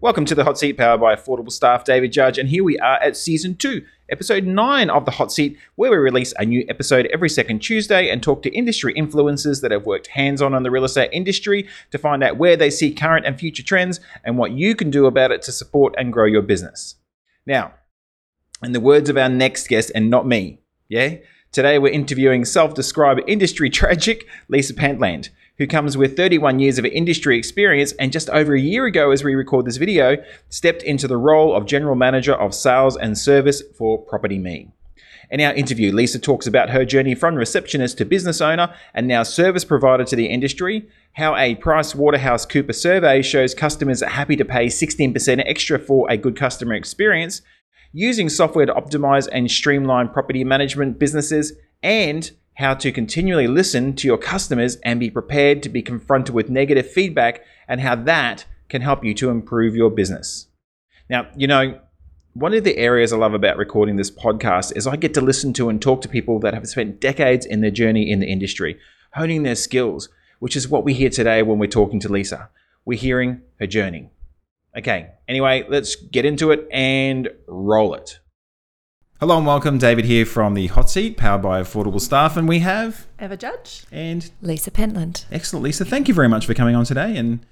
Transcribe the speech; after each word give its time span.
Welcome 0.00 0.26
to 0.26 0.36
the 0.36 0.44
Hot 0.44 0.56
Seat 0.56 0.74
powered 0.74 1.00
by 1.00 1.16
Affordable 1.16 1.50
Staff, 1.50 1.82
David 1.82 2.12
Judge, 2.12 2.38
and 2.38 2.48
here 2.48 2.62
we 2.62 2.78
are 2.78 3.02
at 3.02 3.16
season 3.16 3.56
two, 3.56 3.84
episode 4.08 4.44
nine 4.44 4.90
of 4.90 5.04
the 5.04 5.10
Hot 5.10 5.32
Seat, 5.32 5.58
where 5.74 5.90
we 5.90 5.96
release 5.96 6.32
a 6.38 6.44
new 6.44 6.64
episode 6.68 7.06
every 7.12 7.28
second 7.28 7.58
Tuesday 7.58 8.08
and 8.08 8.22
talk 8.22 8.44
to 8.44 8.56
industry 8.56 8.94
influencers 8.94 9.60
that 9.60 9.72
have 9.72 9.86
worked 9.86 10.06
hands 10.06 10.40
on 10.40 10.54
on 10.54 10.62
the 10.62 10.70
real 10.70 10.84
estate 10.84 11.10
industry 11.12 11.66
to 11.90 11.98
find 11.98 12.22
out 12.22 12.36
where 12.36 12.56
they 12.56 12.70
see 12.70 12.94
current 12.94 13.26
and 13.26 13.40
future 13.40 13.64
trends 13.64 13.98
and 14.22 14.38
what 14.38 14.52
you 14.52 14.76
can 14.76 14.88
do 14.88 15.06
about 15.06 15.32
it 15.32 15.42
to 15.42 15.50
support 15.50 15.96
and 15.98 16.12
grow 16.12 16.26
your 16.26 16.42
business. 16.42 16.94
Now, 17.44 17.72
in 18.62 18.70
the 18.70 18.78
words 18.78 19.10
of 19.10 19.16
our 19.16 19.28
next 19.28 19.66
guest, 19.66 19.90
and 19.96 20.08
not 20.08 20.28
me, 20.28 20.60
yeah? 20.88 21.16
Today 21.50 21.80
we're 21.80 21.92
interviewing 21.92 22.44
self 22.44 22.72
described 22.72 23.22
industry 23.26 23.68
tragic 23.70 24.28
Lisa 24.46 24.74
Pentland 24.74 25.30
who 25.58 25.66
comes 25.66 25.96
with 25.96 26.16
31 26.16 26.60
years 26.60 26.78
of 26.78 26.84
industry 26.86 27.36
experience 27.36 27.92
and 27.92 28.12
just 28.12 28.30
over 28.30 28.54
a 28.54 28.60
year 28.60 28.86
ago, 28.86 29.10
as 29.10 29.24
we 29.24 29.34
record 29.34 29.66
this 29.66 29.76
video, 29.76 30.16
stepped 30.48 30.82
into 30.82 31.08
the 31.08 31.16
role 31.16 31.54
of 31.54 31.66
General 31.66 31.96
Manager 31.96 32.34
of 32.34 32.54
Sales 32.54 32.96
and 32.96 33.18
Service 33.18 33.62
for 33.76 33.98
Property 33.98 34.38
Me. 34.38 34.70
In 35.30 35.42
our 35.42 35.52
interview, 35.52 35.92
Lisa 35.92 36.18
talks 36.18 36.46
about 36.46 36.70
her 36.70 36.86
journey 36.86 37.14
from 37.14 37.34
receptionist 37.34 37.98
to 37.98 38.06
business 38.06 38.40
owner 38.40 38.72
and 38.94 39.06
now 39.06 39.22
service 39.22 39.64
provider 39.64 40.04
to 40.04 40.16
the 40.16 40.26
industry, 40.26 40.88
how 41.14 41.36
a 41.36 41.56
Price 41.56 41.94
Waterhouse 41.94 42.46
Cooper 42.46 42.72
survey 42.72 43.20
shows 43.20 43.54
customers 43.54 44.02
are 44.02 44.08
happy 44.08 44.36
to 44.36 44.44
pay 44.44 44.66
16% 44.66 45.42
extra 45.44 45.78
for 45.78 46.06
a 46.08 46.16
good 46.16 46.36
customer 46.36 46.74
experience, 46.74 47.42
using 47.92 48.30
software 48.30 48.64
to 48.64 48.72
optimize 48.72 49.28
and 49.30 49.50
streamline 49.50 50.08
property 50.08 50.44
management 50.44 50.98
businesses, 50.98 51.52
and 51.82 52.30
how 52.58 52.74
to 52.74 52.90
continually 52.90 53.46
listen 53.46 53.94
to 53.94 54.08
your 54.08 54.18
customers 54.18 54.76
and 54.82 54.98
be 54.98 55.08
prepared 55.08 55.62
to 55.62 55.68
be 55.68 55.80
confronted 55.80 56.34
with 56.34 56.50
negative 56.50 56.90
feedback 56.90 57.44
and 57.68 57.80
how 57.80 57.94
that 57.94 58.44
can 58.68 58.82
help 58.82 59.04
you 59.04 59.14
to 59.14 59.30
improve 59.30 59.76
your 59.76 59.90
business. 59.90 60.48
Now, 61.08 61.28
you 61.36 61.46
know, 61.46 61.78
one 62.34 62.52
of 62.54 62.64
the 62.64 62.76
areas 62.76 63.12
I 63.12 63.16
love 63.16 63.32
about 63.32 63.58
recording 63.58 63.94
this 63.94 64.10
podcast 64.10 64.76
is 64.76 64.88
I 64.88 64.96
get 64.96 65.14
to 65.14 65.20
listen 65.20 65.52
to 65.52 65.68
and 65.68 65.80
talk 65.80 66.02
to 66.02 66.08
people 66.08 66.40
that 66.40 66.52
have 66.52 66.68
spent 66.68 67.00
decades 67.00 67.46
in 67.46 67.60
their 67.60 67.70
journey 67.70 68.10
in 68.10 68.18
the 68.18 68.26
industry, 68.26 68.76
honing 69.12 69.44
their 69.44 69.54
skills, 69.54 70.08
which 70.40 70.56
is 70.56 70.68
what 70.68 70.82
we 70.82 70.94
hear 70.94 71.10
today 71.10 71.44
when 71.44 71.60
we're 71.60 71.68
talking 71.68 72.00
to 72.00 72.12
Lisa. 72.12 72.50
We're 72.84 72.98
hearing 72.98 73.40
her 73.60 73.68
journey. 73.68 74.10
Okay, 74.76 75.10
anyway, 75.28 75.64
let's 75.68 75.94
get 75.94 76.24
into 76.24 76.50
it 76.50 76.66
and 76.72 77.28
roll 77.46 77.94
it. 77.94 78.18
Hello 79.20 79.36
and 79.36 79.44
welcome, 79.44 79.78
David 79.78 80.04
here 80.04 80.24
from 80.24 80.54
the 80.54 80.68
Hot 80.68 80.88
Seat, 80.88 81.16
powered 81.16 81.42
by 81.42 81.60
Affordable 81.60 82.00
Staff, 82.00 82.36
and 82.36 82.46
we 82.46 82.60
have 82.60 83.08
Eva 83.20 83.36
Judge 83.36 83.82
and 83.90 84.30
Lisa 84.40 84.70
Pentland. 84.70 85.24
Excellent, 85.32 85.64
Lisa. 85.64 85.84
Thank 85.84 86.06
you 86.06 86.14
very 86.14 86.28
much 86.28 86.46
for 86.46 86.54
coming 86.54 86.76
on 86.76 86.84
today 86.84 87.16
and 87.16 87.44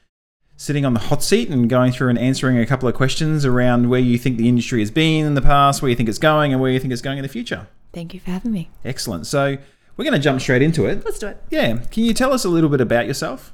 sitting 0.56 0.84
on 0.84 0.94
the 0.94 1.00
hot 1.00 1.24
seat 1.24 1.48
and 1.48 1.68
going 1.68 1.90
through 1.90 2.10
and 2.10 2.20
answering 2.20 2.56
a 2.56 2.66
couple 2.66 2.88
of 2.88 2.94
questions 2.94 3.44
around 3.44 3.90
where 3.90 3.98
you 3.98 4.16
think 4.16 4.36
the 4.36 4.48
industry 4.48 4.78
has 4.78 4.92
been 4.92 5.26
in 5.26 5.34
the 5.34 5.42
past, 5.42 5.82
where 5.82 5.88
you 5.88 5.96
think 5.96 6.08
it's 6.08 6.20
going, 6.20 6.52
and 6.52 6.62
where 6.62 6.70
you 6.70 6.78
think 6.78 6.92
it's 6.92 7.02
going 7.02 7.18
in 7.18 7.22
the 7.22 7.28
future. 7.28 7.66
Thank 7.92 8.14
you 8.14 8.20
for 8.20 8.30
having 8.30 8.52
me. 8.52 8.70
Excellent. 8.84 9.26
So 9.26 9.58
we're 9.96 10.04
going 10.04 10.14
to 10.14 10.20
jump 10.20 10.40
straight 10.40 10.62
into 10.62 10.86
it. 10.86 11.04
Let's 11.04 11.18
do 11.18 11.26
it. 11.26 11.42
Yeah. 11.50 11.78
Can 11.90 12.04
you 12.04 12.14
tell 12.14 12.32
us 12.32 12.44
a 12.44 12.48
little 12.48 12.70
bit 12.70 12.80
about 12.80 13.08
yourself? 13.08 13.52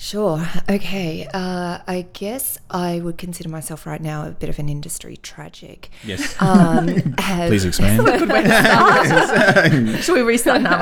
Sure. 0.00 0.46
Okay. 0.70 1.26
Uh, 1.34 1.78
I 1.86 2.06
guess 2.12 2.56
I 2.70 3.00
would 3.00 3.18
consider 3.18 3.48
myself 3.48 3.84
right 3.84 4.00
now 4.00 4.26
a 4.26 4.30
bit 4.30 4.48
of 4.48 4.60
an 4.60 4.68
industry 4.68 5.16
tragic. 5.16 5.90
Yes. 6.04 6.36
Um, 6.48 6.88
have, 7.18 7.48
Please 7.48 7.64
expand. 7.64 8.06
Should 10.02 10.14
we 10.14 10.22
restart 10.22 10.62
now? 10.62 10.78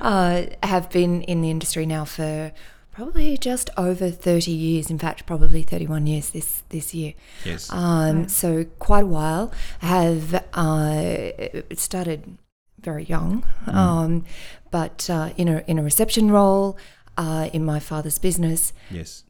uh, 0.00 0.46
have 0.62 0.90
been 0.90 1.22
in 1.22 1.42
the 1.42 1.50
industry 1.50 1.84
now 1.84 2.04
for 2.04 2.50
probably 2.92 3.36
just 3.36 3.68
over 3.76 4.10
30 4.10 4.50
years. 4.50 4.90
In 4.90 4.98
fact, 4.98 5.26
probably 5.26 5.62
31 5.62 6.06
years 6.06 6.30
this, 6.30 6.62
this 6.70 6.94
year. 6.94 7.12
yes. 7.44 7.70
Um, 7.70 8.26
so 8.28 8.64
quite 8.78 9.04
a 9.04 9.06
while. 9.06 9.52
Have 9.80 10.34
uh, 10.54 11.30
started 11.74 12.38
very 12.80 13.04
young, 13.04 13.44
um, 13.66 14.24
but 14.70 15.08
uh, 15.08 15.30
in 15.36 15.48
a 15.48 15.62
in 15.66 15.78
a 15.78 15.82
reception 15.82 16.30
role 16.30 16.76
uh, 17.16 17.50
in 17.52 17.64
my 17.64 17.80
father's 17.80 18.18
business 18.18 18.72
yes. 18.90 19.24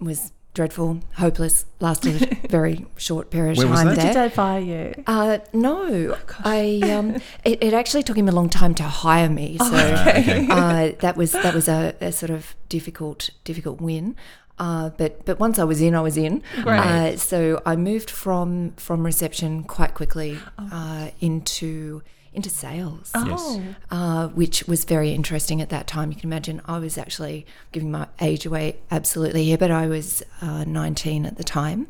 was 0.00 0.32
dreadful, 0.54 1.00
hopeless. 1.16 1.66
Lasted 1.80 2.22
a 2.44 2.48
very 2.48 2.86
short 2.96 3.30
period 3.30 3.58
Where 3.58 3.66
of 3.66 3.70
was 3.72 3.80
time 3.80 3.88
that? 3.88 3.94
Did 3.96 4.04
there. 4.04 4.14
Dad 4.14 4.32
fire 4.32 4.60
you? 4.60 5.04
Uh, 5.06 5.38
no, 5.52 6.16
I 6.44 6.80
um, 6.84 7.16
it, 7.44 7.62
it 7.62 7.74
actually 7.74 8.04
took 8.04 8.16
him 8.16 8.28
a 8.28 8.32
long 8.32 8.48
time 8.48 8.74
to 8.76 8.84
hire 8.84 9.28
me, 9.28 9.58
so 9.58 9.66
okay. 9.66 10.46
uh, 10.48 10.92
that 11.00 11.16
was 11.16 11.32
that 11.32 11.54
was 11.54 11.68
a, 11.68 11.94
a 12.00 12.12
sort 12.12 12.30
of 12.30 12.54
difficult 12.68 13.30
difficult 13.42 13.80
win. 13.80 14.16
Uh, 14.56 14.90
but 14.90 15.24
but 15.24 15.40
once 15.40 15.58
I 15.58 15.64
was 15.64 15.80
in, 15.80 15.94
I 15.94 16.00
was 16.00 16.16
in. 16.16 16.42
Great. 16.62 16.78
Uh, 16.78 17.16
so 17.16 17.60
I 17.66 17.74
moved 17.76 18.08
from 18.08 18.72
from 18.76 19.04
reception 19.04 19.64
quite 19.64 19.94
quickly 19.94 20.38
uh, 20.58 21.10
into 21.20 22.02
into 22.34 22.50
sales, 22.50 23.10
Oh, 23.14 23.62
uh, 23.90 24.28
which 24.28 24.64
was 24.66 24.84
very 24.84 25.12
interesting 25.12 25.60
at 25.62 25.68
that 25.70 25.86
time. 25.86 26.10
You 26.10 26.16
can 26.16 26.28
imagine 26.28 26.60
I 26.66 26.78
was 26.78 26.98
actually 26.98 27.46
giving 27.72 27.90
my 27.90 28.08
age 28.20 28.44
away 28.46 28.76
absolutely 28.90 29.44
here, 29.44 29.58
but 29.58 29.70
I 29.70 29.86
was 29.86 30.22
uh, 30.42 30.64
19 30.64 31.26
at 31.26 31.36
the 31.36 31.44
time 31.44 31.86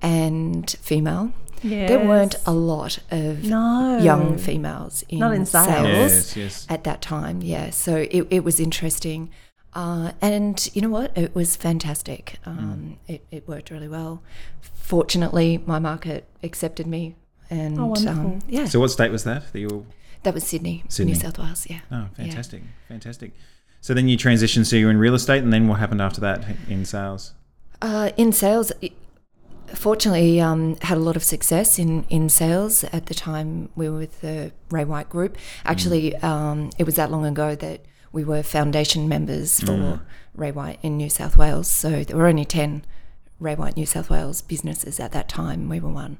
and 0.00 0.70
female. 0.80 1.32
There 1.62 2.04
weren't 2.04 2.34
a 2.44 2.52
lot 2.52 2.98
of 3.12 3.44
No. 3.44 3.98
young 3.98 4.36
females 4.36 5.04
in, 5.08 5.20
Not 5.20 5.34
in 5.34 5.46
sales. 5.46 5.86
Yes. 5.86 6.36
Yes. 6.36 6.66
at 6.68 6.82
that 6.84 7.00
time. 7.00 7.40
Yeah, 7.40 7.70
so 7.70 7.98
it, 8.10 8.26
it 8.30 8.42
was 8.42 8.58
interesting. 8.58 9.30
Uh, 9.74 10.10
and 10.20 10.68
you 10.74 10.82
know 10.82 10.88
what? 10.90 11.16
It 11.16 11.34
was 11.36 11.54
fantastic. 11.56 12.38
Um, 12.44 12.98
it, 13.06 13.24
it 13.30 13.46
worked 13.46 13.70
really 13.70 13.88
well. 13.88 14.22
Fortunately, 14.74 15.62
my 15.64 15.78
market 15.78 16.28
accepted 16.42 16.86
me. 16.86 17.14
And 17.52 17.78
Oh, 17.78 17.86
wonderful. 17.86 18.26
um, 18.32 18.38
yeah, 18.48 18.64
So 18.64 18.80
what 18.80 18.90
state 18.90 19.10
was 19.12 19.24
that? 19.24 19.52
that 19.52 19.60
you 19.60 19.68
were... 19.68 19.82
that 20.22 20.32
was 20.34 20.44
Sydney, 20.44 20.84
Sydney. 20.88 21.12
New 21.12 21.18
South 21.18 21.38
Wales. 21.38 21.66
Yeah. 21.68 21.80
Oh, 21.90 22.06
fantastic. 22.16 22.62
Fantastic. 22.88 23.32
So 23.80 23.94
then 23.94 24.08
you 24.08 24.16
transitioned, 24.16 24.66
so 24.66 24.76
you 24.76 24.86
were 24.86 24.90
in 24.90 24.98
real 24.98 25.14
estate, 25.14 25.42
and 25.42 25.52
then 25.52 25.68
what 25.68 25.78
happened 25.80 26.00
after 26.00 26.20
that 26.22 26.44
in 26.68 26.84
sales? 26.84 27.34
Uh, 27.82 28.10
in 28.16 28.30
sales, 28.32 28.72
fortunately, 29.74 30.40
um, 30.40 30.76
had 30.82 30.96
a 30.98 31.00
lot 31.00 31.16
of 31.16 31.22
success 31.24 31.78
in, 31.78 32.04
in 32.08 32.28
sales. 32.28 32.84
At 32.84 33.06
the 33.06 33.14
time, 33.14 33.68
we 33.74 33.88
were 33.88 33.98
with 33.98 34.20
the 34.20 34.52
Ray 34.70 34.84
White 34.84 35.08
Group. 35.08 35.36
Actually, 35.64 36.14
um, 36.16 36.70
it 36.78 36.84
was 36.84 36.94
that 36.96 37.10
long 37.10 37.26
ago 37.26 37.54
that 37.56 37.84
we 38.12 38.24
were 38.24 38.42
foundation 38.42 39.08
members 39.08 39.60
for 39.60 40.00
Ray 40.34 40.52
White 40.52 40.78
in 40.82 40.96
New 40.96 41.08
South 41.10 41.36
Wales. 41.36 41.68
So 41.68 42.04
there 42.04 42.16
were 42.16 42.26
only 42.26 42.44
10 42.44 42.84
Ray 43.40 43.54
White 43.54 43.76
New 43.76 43.86
South 43.86 44.10
Wales 44.10 44.42
businesses 44.42 45.00
at 45.00 45.12
that 45.12 45.28
time. 45.28 45.68
We 45.68 45.80
were 45.80 45.90
one. 45.90 46.18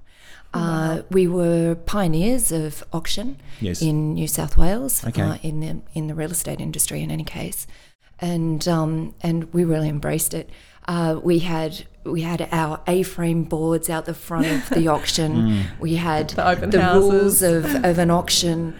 Uh, 0.55 1.01
we 1.11 1.27
were 1.27 1.75
pioneers 1.87 2.53
of 2.53 2.85
auction 2.93 3.39
Yes. 3.61 3.81
in 3.81 4.15
New 4.15 4.29
South 4.29 4.57
Wales 4.59 5.05
Okay. 5.07 5.23
uh, 5.23 5.37
in 5.43 5.61
the 5.61 5.81
in 5.95 6.09
the 6.09 6.15
real 6.15 6.31
estate 6.31 6.61
industry. 6.61 7.03
In 7.03 7.11
any 7.11 7.25
case, 7.25 7.67
and 8.21 8.67
um, 8.69 9.15
and 9.23 9.53
we 9.55 9.65
really 9.65 9.89
embraced 9.89 10.35
it. 10.35 10.51
Uh, 10.89 11.19
we 11.23 11.39
had 11.41 11.85
we 12.05 12.23
had 12.23 12.49
our 12.53 12.81
A-frame 12.87 13.45
boards 13.45 13.89
out 13.89 14.05
the 14.05 14.15
front 14.15 14.47
of 14.47 14.69
the 14.71 14.89
auction. 14.97 15.65
We 15.81 15.95
had 15.95 16.31
The 16.31 16.47
open 16.49 16.71
the 16.71 16.91
rules 16.95 17.41
of, 17.43 17.65
of 17.85 17.99
an 17.99 18.11
auction 18.11 18.75
s- 18.75 18.79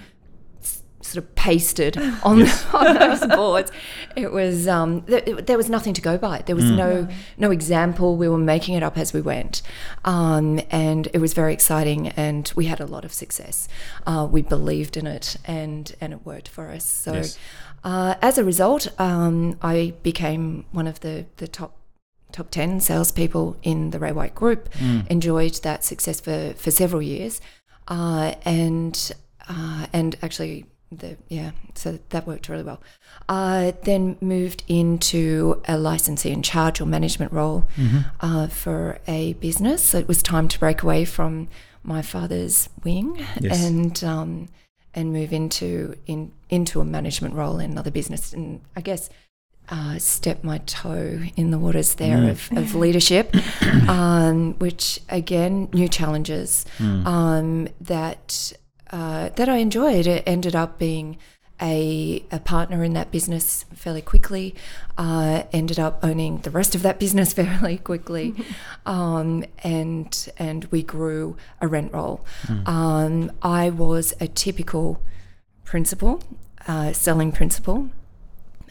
sort 1.13 1.25
of 1.25 1.35
pasted 1.35 1.97
on, 2.23 2.43
on 2.73 2.95
those 2.99 3.27
boards. 3.37 3.71
It 4.17 4.33
was 4.33 4.69
um, 4.69 5.03
th- 5.03 5.47
there 5.47 5.57
was 5.57 5.69
nothing 5.69 5.95
to 5.95 6.01
go 6.01 6.19
by. 6.19 6.43
There 6.47 6.57
was 6.57 6.71
no 6.71 7.09
no 7.37 7.51
example. 7.51 8.17
We 8.17 8.29
were 8.29 8.39
making 8.39 8.75
it 8.75 8.83
up 8.83 8.99
as 8.99 9.13
we 9.13 9.21
went, 9.21 9.63
um, 10.05 10.61
and 10.71 11.09
it 11.13 11.19
was 11.19 11.35
very 11.35 11.53
exciting. 11.53 12.09
And 12.09 12.51
we 12.57 12.67
had 12.67 12.81
a 12.81 12.87
lot 12.87 13.05
of 13.05 13.13
success. 13.13 13.69
Uh, 14.07 14.27
we 14.31 14.43
believed 14.43 14.97
in 14.97 15.07
it, 15.07 15.37
and 15.45 15.95
and 16.01 16.13
it 16.13 16.27
worked 16.27 16.49
for 16.49 16.69
us. 16.69 16.85
So. 16.85 17.15
Yes. 17.15 17.39
Uh, 17.85 18.15
as 18.23 18.39
a 18.39 18.45
result, 18.45 18.87
um, 19.01 19.59
I 19.61 19.95
became 20.05 20.67
one 20.71 20.87
of 20.87 21.01
the, 21.01 21.27
the 21.39 21.49
top 21.49 21.77
top 22.31 22.49
10 22.49 22.79
salespeople 22.79 23.57
in 23.65 23.91
the 23.91 23.99
Ray 23.99 24.13
White 24.13 24.37
Group. 24.37 24.69
Enjoyed 25.11 25.55
that 25.65 25.83
success 25.83 26.21
for, 26.21 26.55
for 26.57 26.71
several 26.71 27.03
years. 27.03 27.41
Uh, 27.89 28.35
and 28.45 29.13
uh, 29.49 29.87
and 29.93 30.17
actually, 30.23 30.67
the 30.99 31.17
yeah, 31.29 31.53
so 31.75 31.99
that 32.11 32.27
worked 32.27 32.49
really 32.49 32.63
well. 32.65 32.83
I 33.29 33.75
then 33.85 34.17
moved 34.21 34.63
into 34.69 35.61
a 35.67 35.77
licensee 35.79 36.31
in 36.31 36.43
charge 36.43 36.81
or 36.81 36.87
management 36.87 37.33
role 37.33 37.69
uh, 38.21 38.47
for 38.49 38.99
a 39.07 39.33
business. 39.35 39.83
So 39.83 39.99
it 39.99 40.09
was 40.09 40.23
time 40.23 40.49
to 40.49 40.59
break 40.59 40.83
away 40.83 41.05
from 41.05 41.49
my 41.83 42.03
father's 42.03 42.69
wing 42.85 43.25
Yes. 43.41 43.65
and 43.65 44.03
um, 44.05 44.49
and 44.95 45.13
move 45.13 45.33
into 45.33 45.95
in 46.07 46.33
into 46.51 46.81
a 46.81 46.85
management 46.85 47.35
role 47.35 47.59
in 47.59 47.71
another 47.73 47.91
business. 47.91 48.33
And 48.33 48.61
I 48.77 48.81
guess 48.83 49.09
uh, 49.69 49.99
step 49.99 50.43
my 50.45 50.59
toe 50.59 51.21
in 51.37 51.51
the 51.51 51.59
waters 51.59 51.95
there 51.95 52.29
of, 52.31 52.49
of 52.57 52.75
leadership, 52.75 53.35
um, 53.89 54.55
which 54.59 55.01
again, 55.09 55.69
new 55.73 55.89
challenges 55.89 56.67
um, 56.81 57.69
that 57.81 58.53
uh, 58.93 59.31
that 59.31 59.49
I 59.49 59.57
enjoyed. 59.57 60.07
It 60.07 60.23
ended 60.27 60.55
up 60.55 60.79
being 60.79 61.17
a, 61.61 62.25
a 62.33 62.41
partner 62.41 62.83
in 62.83 62.93
that 62.95 63.11
business 63.13 63.65
fairly 63.75 64.03
quickly. 64.03 64.55
Uh, 64.99 65.45
ended 65.53 65.79
up 65.79 66.01
owning 66.03 66.39
the 66.39 66.51
rest 66.51 66.75
of 66.75 66.83
that 66.83 66.99
business 67.05 67.33
fairly 67.33 67.79
quickly, 67.79 68.35
um, 68.87 69.45
and 69.63 70.29
and 70.39 70.65
we 70.67 70.83
grew 70.83 71.37
a 71.61 71.69
rent 71.69 71.93
roll. 71.93 72.25
Um, 72.67 73.31
I 73.43 73.71
was 73.71 74.13
a 74.21 74.27
typical 74.29 75.01
principal, 75.65 76.23
uh, 76.69 76.93
selling 76.93 77.33
principal 77.33 77.91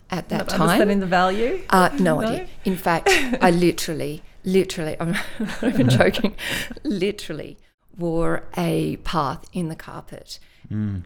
at 0.09 0.27
that 0.29 0.39
Not 0.39 0.49
time. 0.49 0.61
understanding 0.63 0.99
the 0.99 1.05
value. 1.07 1.61
Uh, 1.69 1.89
no, 1.99 2.19
No? 2.19 2.27
idea. 2.27 2.47
In 2.65 2.75
fact, 2.75 3.07
I 3.41 3.49
literally, 3.51 4.21
literally, 4.43 4.97
I'm 4.99 5.11
not 5.39 5.63
even 5.63 5.89
joking, 5.89 6.35
literally 6.83 7.57
wore 7.97 8.43
a 8.57 8.97
path 8.97 9.45
in 9.53 9.67
the 9.69 9.75
carpet 9.75 10.39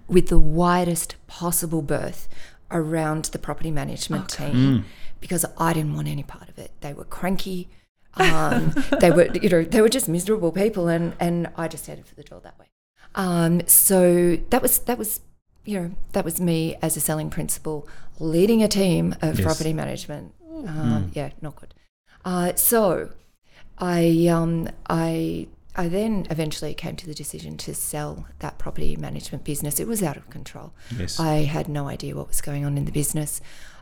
with 0.07 0.27
the 0.27 0.37
widest 0.37 1.15
possible 1.25 1.81
berth 1.81 2.27
around 2.69 3.25
the 3.25 3.39
property 3.39 3.71
management 3.71 4.29
team 4.29 4.85
because 5.19 5.43
I 5.57 5.73
didn't 5.73 5.95
want 5.95 6.07
any 6.07 6.21
part 6.23 6.49
of 6.49 6.59
it. 6.59 6.71
They 6.81 6.93
were 6.93 7.05
cranky. 7.05 7.67
Um, 8.13 8.73
they 8.99 9.09
were, 9.11 9.27
you 9.35 9.49
know, 9.49 9.63
they 9.63 9.81
were 9.81 9.89
just 9.89 10.07
miserable 10.07 10.51
people, 10.51 10.87
and 10.87 11.13
and 11.19 11.47
I 11.57 11.67
just 11.67 11.87
headed 11.87 12.05
for 12.05 12.13
the 12.15 12.23
door 12.23 12.39
that 12.43 12.57
way. 12.59 12.67
Um, 13.15 13.61
so 13.67 14.37
that 14.51 14.61
was 14.61 14.77
that 14.79 14.97
was 14.99 15.21
you 15.63 15.79
know 15.79 15.91
that 16.11 16.23
was 16.23 16.39
me 16.39 16.75
as 16.83 16.95
a 16.95 16.99
selling 17.01 17.29
principal 17.31 17.87
leading 18.19 18.61
a 18.61 18.67
team 18.67 19.15
of 19.21 19.39
Yes. 19.39 19.45
property 19.45 19.73
management. 19.73 20.33
Um, 20.67 21.11
Yeah, 21.13 21.31
not 21.41 21.55
good. 21.55 21.73
Uh, 22.23 22.53
so 22.55 23.09
I 23.79 24.27
um, 24.31 24.69
I 24.89 25.47
I 25.77 25.87
then 25.87 26.25
eventually 26.29 26.73
came 26.73 26.95
to 26.97 27.05
the 27.07 27.13
decision 27.13 27.57
to 27.57 27.73
sell 27.75 28.27
that 28.39 28.57
property 28.57 28.95
management 28.95 29.43
business. 29.43 29.79
It 29.79 29.87
was 29.87 30.01
out 30.01 30.17
of 30.17 30.29
control. 30.29 30.73
Yes. 30.97 31.19
I 31.19 31.43
had 31.43 31.67
no 31.67 31.87
idea 31.87 32.15
what 32.15 32.27
was 32.27 32.41
going 32.41 32.63
on 32.65 32.77
in 32.77 32.85
the 32.85 32.91
business. 32.91 33.41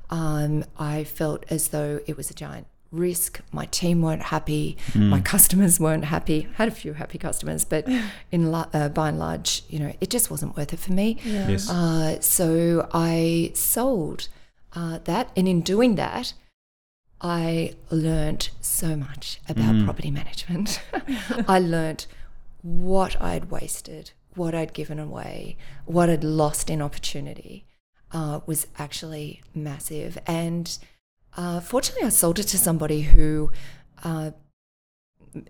Um, 0.10 0.63
I 0.78 1.04
felt 1.04 1.45
as 1.50 1.69
though 1.69 2.00
it 2.07 2.18
was 2.18 2.30
a 2.30 2.34
giant 2.34 2.68
risk. 2.92 3.42
My 3.51 3.66
team 3.66 4.01
weren't 4.04 4.22
happy. 4.24 4.78
My 4.94 5.19
customers 5.19 5.80
weren't 5.80 6.06
happy. 6.06 6.48
I 6.51 6.56
Had 6.57 6.68
a 6.68 6.72
few 6.72 6.94
happy 6.94 7.18
customers, 7.18 7.66
but 7.66 7.88
in 8.31 8.51
la- 8.51 8.68
uh, 8.74 8.90
by 8.90 9.10
and 9.10 9.18
large, 9.18 9.63
you 9.69 9.80
know, 9.80 9.94
it 10.00 10.10
just 10.12 10.30
wasn't 10.30 10.56
worth 10.56 10.74
it 10.74 10.80
for 10.80 10.94
me. 10.94 11.18
Yes. 11.25 11.69
Uh, 11.69 12.19
so 12.22 12.88
I 12.94 13.51
sold 13.56 14.28
uh, 14.74 15.00
that, 15.06 15.31
and 15.36 15.48
in 15.48 15.62
doing 15.62 15.95
that, 15.95 16.34
I 17.23 17.75
learned 17.89 18.49
so 18.59 18.97
much 18.97 19.39
about 19.47 19.85
property 19.85 20.11
management. 20.11 20.81
I 21.47 21.57
learned 21.57 22.05
what 22.61 23.19
I'd 23.21 23.49
wasted, 23.49 24.11
what 24.35 24.53
I'd 24.53 24.73
given 24.73 24.99
away, 24.99 25.55
what 25.85 26.09
I'd 26.09 26.23
lost 26.25 26.69
in 26.69 26.81
opportunity 26.81 27.65
uh, 28.11 28.41
was 28.45 28.67
actually 28.77 29.41
massive. 29.55 30.17
And 30.27 30.77
uh, 31.37 31.61
fortunately, 31.61 32.05
I 32.05 32.09
sold 32.09 32.39
it 32.39 32.43
to 32.43 32.57
somebody 32.57 33.03
who 33.03 33.51
uh, 34.03 34.31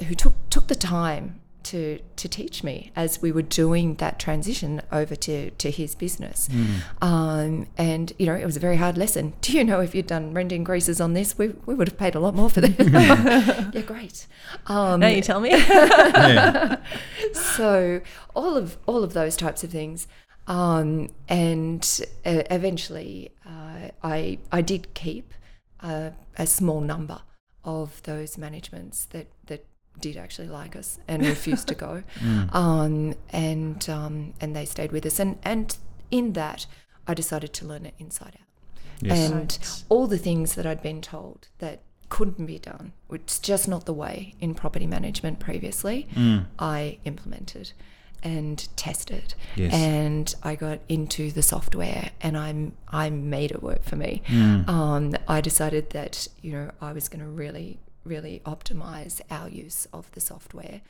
who 0.07 0.13
took 0.13 0.33
took 0.51 0.67
the 0.67 0.75
time 0.75 1.41
to 1.63 1.99
to 2.15 2.27
teach 2.27 2.63
me 2.63 2.91
as 2.95 3.21
we 3.21 3.31
were 3.31 3.41
doing 3.41 3.95
that 3.95 4.19
transition 4.19 4.81
over 4.91 5.15
to 5.15 5.51
to 5.51 5.71
his 5.71 5.95
business. 5.95 6.49
Um, 7.01 7.67
and 7.77 8.13
you 8.19 8.25
know, 8.25 8.35
it 8.35 8.45
was 8.45 8.57
a 8.57 8.59
very 8.59 8.77
hard 8.77 8.97
lesson. 8.97 9.33
Do 9.41 9.53
you 9.53 9.63
know 9.63 9.79
if 9.79 9.95
you'd 9.95 10.07
done 10.07 10.33
rent 10.33 10.51
increases 10.51 10.99
on 11.01 11.13
this, 11.13 11.37
we, 11.37 11.49
we 11.65 11.73
would 11.73 11.87
have 11.87 11.97
paid 11.97 12.15
a 12.15 12.19
lot 12.19 12.35
more 12.35 12.49
for 12.49 12.61
this. 12.61 12.75
yeah, 13.73 13.81
great. 13.85 14.27
Um, 14.67 14.99
Now 14.99 15.07
you 15.07 15.21
tell 15.21 15.39
me. 15.39 15.49
Yeah. 15.51 16.77
so 17.33 18.01
all 18.35 18.57
of 18.57 18.77
all 18.85 19.03
of 19.03 19.13
those 19.13 19.35
types 19.35 19.63
of 19.63 19.69
things 19.71 20.07
um, 20.47 21.09
and 21.29 22.01
uh, 22.25 22.43
eventually 22.51 23.31
uh, 23.45 23.89
I 24.03 24.39
I 24.51 24.61
did 24.61 24.93
keep 24.93 25.33
uh, 25.81 26.11
a 26.37 26.47
small 26.47 26.81
number 26.81 27.21
of 27.63 28.01
those 28.03 28.37
managements 28.37 29.05
that 29.05 29.27
that 29.45 29.65
did 29.99 30.17
actually 30.17 30.47
like 30.47 30.75
us 30.75 30.99
and 31.07 31.25
refused 31.25 31.67
to 31.67 31.75
go 31.75 32.03
um, 32.53 33.13
and 33.29 33.89
um, 33.89 34.33
and 34.41 34.55
they 34.55 34.65
stayed 34.65 34.91
with 34.91 35.05
us 35.05 35.19
and 35.19 35.37
and 35.43 35.77
in 36.11 36.33
that 36.33 36.65
I 37.07 37.13
decided 37.13 37.53
to 37.53 37.65
learn 37.65 37.85
it 37.85 37.93
inside 37.99 38.33
out 38.39 38.47
Yes. 39.01 39.19
and 39.29 39.35
Right. 39.59 39.83
all 39.89 40.07
the 40.07 40.17
things 40.17 40.55
that 40.55 40.65
I'd 40.65 40.81
been 40.81 41.01
told 41.01 41.49
that 41.59 41.81
couldn't 42.09 42.45
be 42.45 42.59
done, 42.59 42.93
it's 43.11 43.39
just 43.39 43.67
not 43.67 43.85
the 43.85 43.93
way 43.93 44.35
in 44.39 44.53
property 44.53 44.85
management 44.87 45.39
previously, 45.39 46.07
Mm. 46.13 46.45
I 46.59 46.99
implemented 47.03 47.73
and 48.21 48.65
tested. 48.77 49.33
Yes. 49.57 49.73
And 49.73 50.33
I 50.43 50.55
got 50.55 50.79
into 50.87 51.31
the 51.31 51.41
software 51.41 52.11
and 52.21 52.37
I'm 52.37 52.73
I 52.87 53.09
made 53.09 53.51
it 53.51 53.61
work 53.61 53.83
for 53.83 53.97
me. 53.97 54.21
Mm. 54.27 54.69
Um, 54.69 55.15
I 55.27 55.41
decided 55.41 55.89
that, 55.89 56.27
you 56.41 56.51
know, 56.53 56.71
I 56.79 56.93
was 56.93 57.09
gonna 57.09 57.27
really, 57.27 57.79
really 58.03 58.41
optimize 58.45 59.21
our 59.29 59.49
use 59.49 59.87
of 59.93 60.11
the 60.11 60.21
software. 60.21 60.81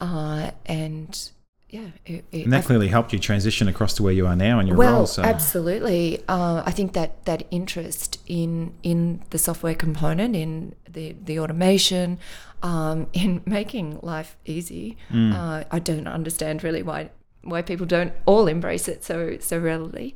Uh, 0.00 0.50
and 0.66 1.30
yeah, 1.68 1.88
it, 2.04 2.24
it, 2.32 2.44
And 2.44 2.52
that 2.52 2.64
clearly 2.64 2.88
helped 2.88 3.12
you 3.14 3.18
transition 3.18 3.66
across 3.66 3.94
to 3.94 4.02
where 4.02 4.12
you 4.12 4.26
are 4.26 4.36
now 4.36 4.60
in 4.60 4.66
your 4.66 4.76
well, 4.76 4.92
role. 4.94 5.06
So 5.06 5.22
absolutely. 5.22 6.22
Uh, 6.28 6.62
I 6.66 6.70
think 6.70 6.92
that 6.92 7.24
that 7.24 7.46
interest 7.50 8.20
in 8.26 8.74
in 8.82 9.22
the 9.30 9.38
software 9.38 9.74
component, 9.74 10.36
in 10.36 10.74
the 10.88 11.16
the 11.24 11.38
automation, 11.38 12.18
um, 12.62 13.06
in 13.12 13.42
making 13.46 14.00
life 14.02 14.36
easy, 14.44 14.96
Mm. 15.10 15.32
uh, 15.34 15.64
I 15.70 15.78
don't 15.78 16.06
understand 16.06 16.62
really 16.62 16.82
why 16.82 17.10
why 17.42 17.62
people 17.62 17.86
don't 17.86 18.12
all 18.26 18.46
embrace 18.46 18.88
it 18.88 19.04
so 19.04 19.36
so 19.40 19.58
readily, 19.58 20.14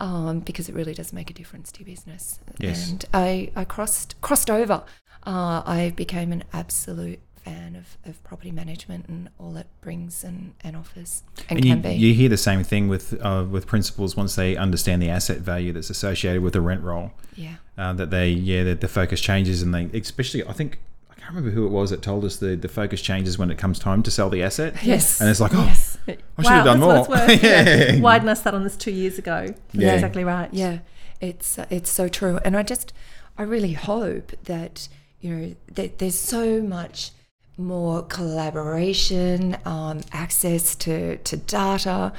um, 0.00 0.40
because 0.40 0.68
it 0.68 0.74
really 0.74 0.94
does 0.94 1.12
make 1.12 1.30
a 1.30 1.34
difference 1.34 1.72
to 1.72 1.80
your 1.80 1.86
business. 1.86 2.40
Yes. 2.58 2.90
And 2.90 3.04
I 3.12 3.50
I 3.56 3.64
crossed 3.64 4.20
crossed 4.20 4.50
over. 4.50 4.84
Uh, 5.26 5.62
I 5.66 5.92
became 5.94 6.32
an 6.32 6.44
absolute 6.52 7.20
fan 7.48 7.76
of, 7.76 7.96
of 8.08 8.22
property 8.24 8.50
management 8.50 9.06
and 9.08 9.28
all 9.38 9.56
it 9.56 9.66
brings 9.80 10.24
and, 10.24 10.54
and 10.62 10.76
offers 10.76 11.22
and, 11.48 11.58
and 11.58 11.64
you, 11.64 11.72
can 11.72 11.82
be. 11.82 11.92
you 11.92 12.14
hear 12.14 12.28
the 12.28 12.36
same 12.36 12.62
thing 12.62 12.88
with 12.88 13.18
uh, 13.22 13.44
with 13.48 13.66
principals 13.66 14.16
once 14.16 14.36
they 14.36 14.56
understand 14.56 15.02
the 15.02 15.08
asset 15.08 15.38
value 15.38 15.72
that's 15.72 15.90
associated 15.90 16.42
with 16.42 16.52
the 16.52 16.60
rent 16.60 16.82
roll. 16.82 17.12
yeah. 17.36 17.56
Uh, 17.76 17.92
that 17.92 18.10
they 18.10 18.28
yeah 18.28 18.64
that 18.64 18.80
the 18.80 18.88
focus 18.88 19.20
changes 19.20 19.62
and 19.62 19.74
they 19.74 19.84
especially 19.98 20.44
I 20.44 20.52
think 20.52 20.80
can't 21.28 21.36
remember 21.36 21.54
who 21.54 21.66
it 21.66 21.70
was 21.70 21.90
that 21.90 22.00
told 22.00 22.24
us 22.24 22.36
the 22.36 22.56
the 22.56 22.68
focus 22.68 23.02
changes 23.02 23.38
when 23.38 23.50
it 23.50 23.58
comes 23.58 23.78
time 23.78 24.02
to 24.02 24.10
sell 24.10 24.30
the 24.30 24.42
asset. 24.42 24.74
Yes. 24.82 25.20
And 25.20 25.28
it's 25.28 25.40
like 25.40 25.54
oh 25.54 25.64
yes. 25.64 25.98
I 26.08 26.12
should 26.42 26.46
have 26.52 26.64
done 26.64 26.80
more. 26.80 26.88
what 26.88 26.98
it's 27.00 27.08
worth. 27.08 27.42
Yeah. 27.42 27.92
yeah. 27.96 28.00
Widen 28.00 28.28
us 28.30 28.40
that 28.42 28.54
on 28.54 28.64
this 28.64 28.76
two 28.76 28.90
years 28.90 29.18
ago. 29.18 29.46
That's 29.46 29.58
Yeah. 29.74 29.94
exactly 29.94 30.24
right. 30.24 30.48
Yeah, 30.52 30.78
it's 31.20 31.58
it's 31.70 31.90
so 31.90 32.08
true, 32.08 32.38
and 32.44 32.56
I 32.56 32.62
just 32.62 32.92
I 33.36 33.42
really 33.42 33.72
hope 33.74 34.32
that 34.44 34.88
you 35.20 35.34
know 35.36 35.54
that 35.72 35.98
there's 35.98 36.18
so 36.18 36.62
much 36.62 37.10
more 37.58 38.02
collaboration, 38.04 39.56
um, 39.64 40.00
access 40.12 40.74
to 40.76 41.16
to 41.18 41.36
data, 41.36 42.12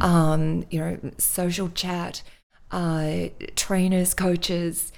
um, 0.00 0.64
you 0.70 0.80
know, 0.80 0.98
social 1.18 1.68
chat, 1.68 2.22
uh, 2.72 3.28
trainers, 3.54 4.14
coaches. 4.14 4.92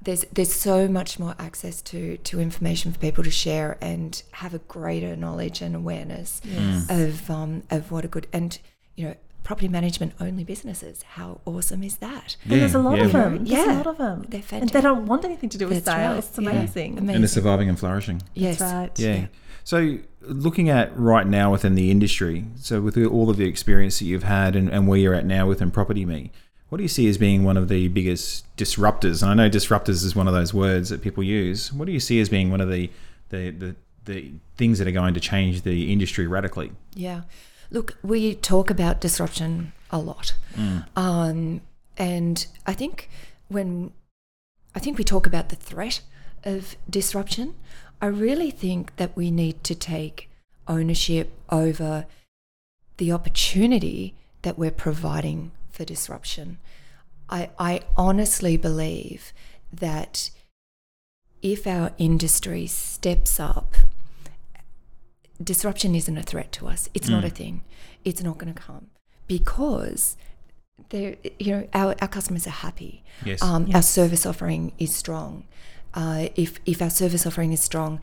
There's 0.00 0.24
there's 0.32 0.52
so 0.52 0.86
much 0.88 1.18
more 1.18 1.34
access 1.38 1.82
to 1.82 2.16
to 2.18 2.40
information 2.40 2.92
for 2.92 2.98
people 2.98 3.24
to 3.24 3.30
share 3.30 3.76
and 3.80 4.22
have 4.32 4.54
a 4.54 4.58
greater 4.60 5.16
knowledge 5.16 5.60
and 5.60 5.74
awareness 5.74 6.40
of 6.88 7.28
um, 7.30 7.62
of 7.70 7.90
what 7.90 8.04
a 8.04 8.08
good 8.08 8.26
and 8.32 8.58
you 8.94 9.08
know 9.08 9.14
property 9.42 9.68
management 9.68 10.12
only 10.20 10.44
businesses. 10.44 11.02
How 11.02 11.40
awesome 11.46 11.82
is 11.82 11.96
that? 11.96 12.36
And 12.44 12.60
there's 12.60 12.74
a 12.74 12.78
lot 12.78 12.98
yeah. 12.98 13.04
of 13.06 13.12
them. 13.12 13.36
There's 13.44 13.66
Yeah. 13.66 13.76
a 13.76 13.78
lot 13.78 13.86
of 13.86 13.96
them. 13.98 14.26
They're 14.28 14.42
And 14.52 14.68
they 14.68 14.80
don't 14.82 15.06
want 15.06 15.24
anything 15.24 15.48
to 15.48 15.56
do 15.58 15.66
with 15.66 15.84
That's 15.86 15.96
sales. 15.96 16.08
right. 16.10 16.18
It's 16.18 16.38
Yeah. 16.38 16.50
amazing. 16.50 16.98
Amazing. 16.98 17.14
and 17.14 17.24
they're 17.24 17.28
surviving 17.28 17.68
and 17.70 17.78
flourishing. 17.78 18.20
Yes. 18.34 18.58
That's 18.58 18.72
right. 18.74 18.98
Yeah. 18.98 19.26
So, 19.64 19.98
looking 20.20 20.68
at 20.68 20.94
right 20.98 21.26
now 21.26 21.50
within 21.52 21.74
the 21.76 21.90
industry, 21.90 22.44
so 22.56 22.80
with 22.82 22.98
all 22.98 23.30
of 23.30 23.36
the 23.38 23.46
experience 23.46 23.98
that 24.00 24.04
you've 24.04 24.22
had 24.24 24.54
and, 24.54 24.68
and 24.68 24.86
where 24.86 24.98
you're 24.98 25.14
at 25.14 25.24
now 25.26 25.46
within 25.46 25.70
Property 25.70 26.04
Me, 26.04 26.30
what 26.68 26.78
do 26.78 26.82
you 26.82 26.88
see 26.88 27.08
as 27.08 27.16
being 27.16 27.44
one 27.44 27.56
of 27.56 27.68
the 27.68 27.88
biggest 27.88 28.44
disruptors? 28.56 29.22
And 29.22 29.30
I 29.30 29.34
know 29.34 29.50
disruptors 29.50 30.04
is 30.04 30.14
one 30.14 30.28
of 30.28 30.34
those 30.34 30.52
words 30.52 30.90
that 30.90 31.02
people 31.02 31.22
use. 31.22 31.72
What 31.72 31.86
do 31.86 31.92
you 31.92 32.00
see 32.00 32.20
as 32.20 32.28
being 32.28 32.50
one 32.50 32.60
of 32.60 32.70
the 32.70 32.90
the, 33.30 33.50
the, 33.50 33.76
the 34.06 34.32
things 34.56 34.78
that 34.78 34.88
are 34.88 34.92
going 34.92 35.14
to 35.14 35.20
change 35.20 35.62
the 35.62 35.92
industry 35.92 36.26
radically? 36.26 36.72
Yeah. 36.94 37.22
Look, 37.70 37.96
we 38.02 38.34
talk 38.34 38.70
about 38.70 39.00
disruption 39.00 39.72
a 39.90 39.98
lot. 39.98 40.34
Um, 40.96 41.60
and 41.96 42.46
I 42.66 42.72
think 42.72 43.10
when 43.48 43.92
I 44.74 44.78
think 44.78 44.98
we 44.98 45.04
talk 45.04 45.26
about 45.26 45.48
the 45.48 45.56
threat 45.56 46.00
of 46.44 46.76
disruption, 46.88 47.54
I 48.00 48.06
really 48.06 48.50
think 48.50 48.96
that 48.96 49.16
we 49.16 49.30
need 49.30 49.64
to 49.64 49.74
take 49.74 50.30
ownership 50.66 51.32
over 51.50 52.06
the 52.98 53.12
opportunity 53.12 54.14
that 54.42 54.58
we're 54.58 54.70
providing 54.70 55.50
for 55.78 55.84
disruption. 55.84 56.58
I, 57.30 57.50
I 57.58 57.80
honestly 57.96 58.56
believe 58.56 59.32
that 59.72 60.30
if 61.40 61.66
our 61.66 61.92
industry 61.98 62.66
steps 62.66 63.38
up 63.38 63.76
disruption 65.42 65.94
isn't 65.94 66.18
a 66.18 66.22
threat 66.22 66.50
to 66.50 66.66
us. 66.66 66.88
It's 66.94 67.08
not 67.08 67.24
a 67.24 67.30
thing. 67.30 67.62
It's 68.04 68.22
not 68.22 68.38
going 68.38 68.52
to 68.52 68.60
come 68.60 68.88
because 69.28 70.16
they're, 70.88 71.14
you 71.38 71.52
know, 71.52 71.68
our, 71.72 71.94
our 72.00 72.08
customers 72.08 72.44
are 72.48 72.58
happy. 72.66 73.04
Yes. 73.24 73.40
Um, 73.40 73.68
Our 73.72 73.82
service 73.82 74.26
offering 74.26 74.72
is 74.78 74.94
strong. 74.94 75.44
Uh, 75.94 76.28
if 76.34 76.58
if 76.66 76.82
our 76.82 76.90
service 76.90 77.24
offering 77.24 77.52
is 77.52 77.60
strong, 77.60 78.00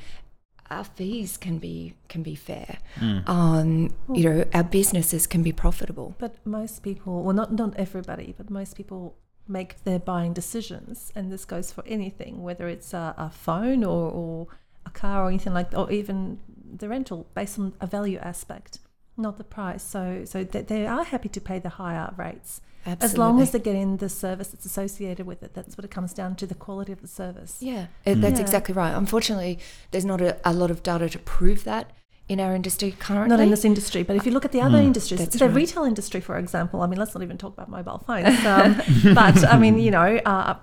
our 0.70 0.84
fees 0.84 1.38
can 1.38 1.58
be 1.58 1.94
can 2.08 2.24
be 2.24 2.36
fair. 2.36 2.78
Mm. 3.00 3.30
Um, 3.30 3.94
you 4.14 4.24
know, 4.24 4.46
our 4.54 4.64
businesses 4.64 5.28
can 5.28 5.44
be 5.44 5.52
profitable. 5.52 6.16
But 6.18 6.36
most 6.46 6.84
people, 6.84 7.24
well, 7.24 7.36
not 7.36 7.54
not 7.54 7.76
everybody, 7.76 8.34
but 8.38 8.50
most 8.50 8.76
people 8.76 9.16
make 9.48 9.84
their 9.84 10.00
buying 10.00 10.34
decisions, 10.34 11.12
and 11.16 11.32
this 11.32 11.46
goes 11.46 11.72
for 11.72 11.84
anything, 11.86 12.42
whether 12.42 12.68
it's 12.68 12.94
a, 12.94 13.14
a 13.18 13.30
phone 13.30 13.84
or, 13.84 14.10
or 14.10 14.48
a 14.86 14.90
car 14.90 15.26
or 15.26 15.28
anything 15.30 15.54
like, 15.54 15.72
or 15.78 15.92
even 15.92 16.40
the 16.78 16.90
rental, 16.90 17.28
based 17.36 17.60
on 17.60 17.74
a 17.80 17.88
value 17.88 18.18
aspect, 18.20 18.80
not 19.18 19.38
the 19.38 19.44
price. 19.44 19.84
So 19.84 20.24
so 20.26 20.44
they, 20.44 20.62
they 20.62 20.86
are 20.88 21.04
happy 21.04 21.30
to 21.30 21.42
pay 21.42 21.60
the 21.60 21.70
higher 21.70 22.14
rates. 22.18 22.62
As 23.02 23.18
long 23.18 23.42
as 23.42 23.50
they're 23.50 23.60
getting 23.60 23.98
the 23.98 24.10
service 24.10 24.50
that's 24.50 24.64
associated 24.66 25.26
with 25.26 25.42
it, 25.42 25.56
that's 25.56 25.76
what 25.76 25.84
it 25.86 25.90
comes 25.90 26.14
down 26.14 26.36
to 26.36 26.46
the 26.46 26.54
quality 26.54 26.92
of 26.92 27.02
the 27.02 27.08
service. 27.08 27.58
Yeah, 27.60 27.88
it- 28.06 28.22
that's 28.22 28.36
Yeah. 28.40 28.46
exactly 28.46 28.76
right. 28.76 28.94
Unfortunately, 28.94 29.58
there's 29.90 30.06
not 30.06 30.22
a, 30.22 30.38
a 30.48 30.54
lot 30.54 30.70
of 30.70 30.84
data 30.84 31.10
to 31.10 31.18
prove 31.18 31.64
that 31.64 31.90
in 32.30 32.40
our 32.40 32.54
industry 32.54 32.92
currently. 32.92 33.30
Not 33.36 33.40
in 33.44 33.50
this 33.50 33.66
industry, 33.66 34.04
but 34.04 34.16
if 34.16 34.24
you 34.28 34.32
look 34.32 34.46
at 34.46 34.52
the 34.52 34.62
other 34.62 34.78
industries, 34.78 35.20
That's 35.20 35.40
the 35.40 35.48
right. 35.48 35.56
retail 35.56 35.84
industry, 35.84 36.22
for 36.22 36.38
example, 36.38 36.82
I 36.84 36.88
mean, 36.88 37.00
let's 37.00 37.16
not 37.16 37.24
even 37.24 37.40
talk 37.40 37.54
about 37.54 37.70
mobile 37.70 37.98
phones. 38.06 38.46
Um, 38.46 38.80
but 39.16 39.44
I 39.52 39.58
mean, 39.58 39.80
you 39.80 39.90
know, 39.90 40.18
uh, 40.24 40.56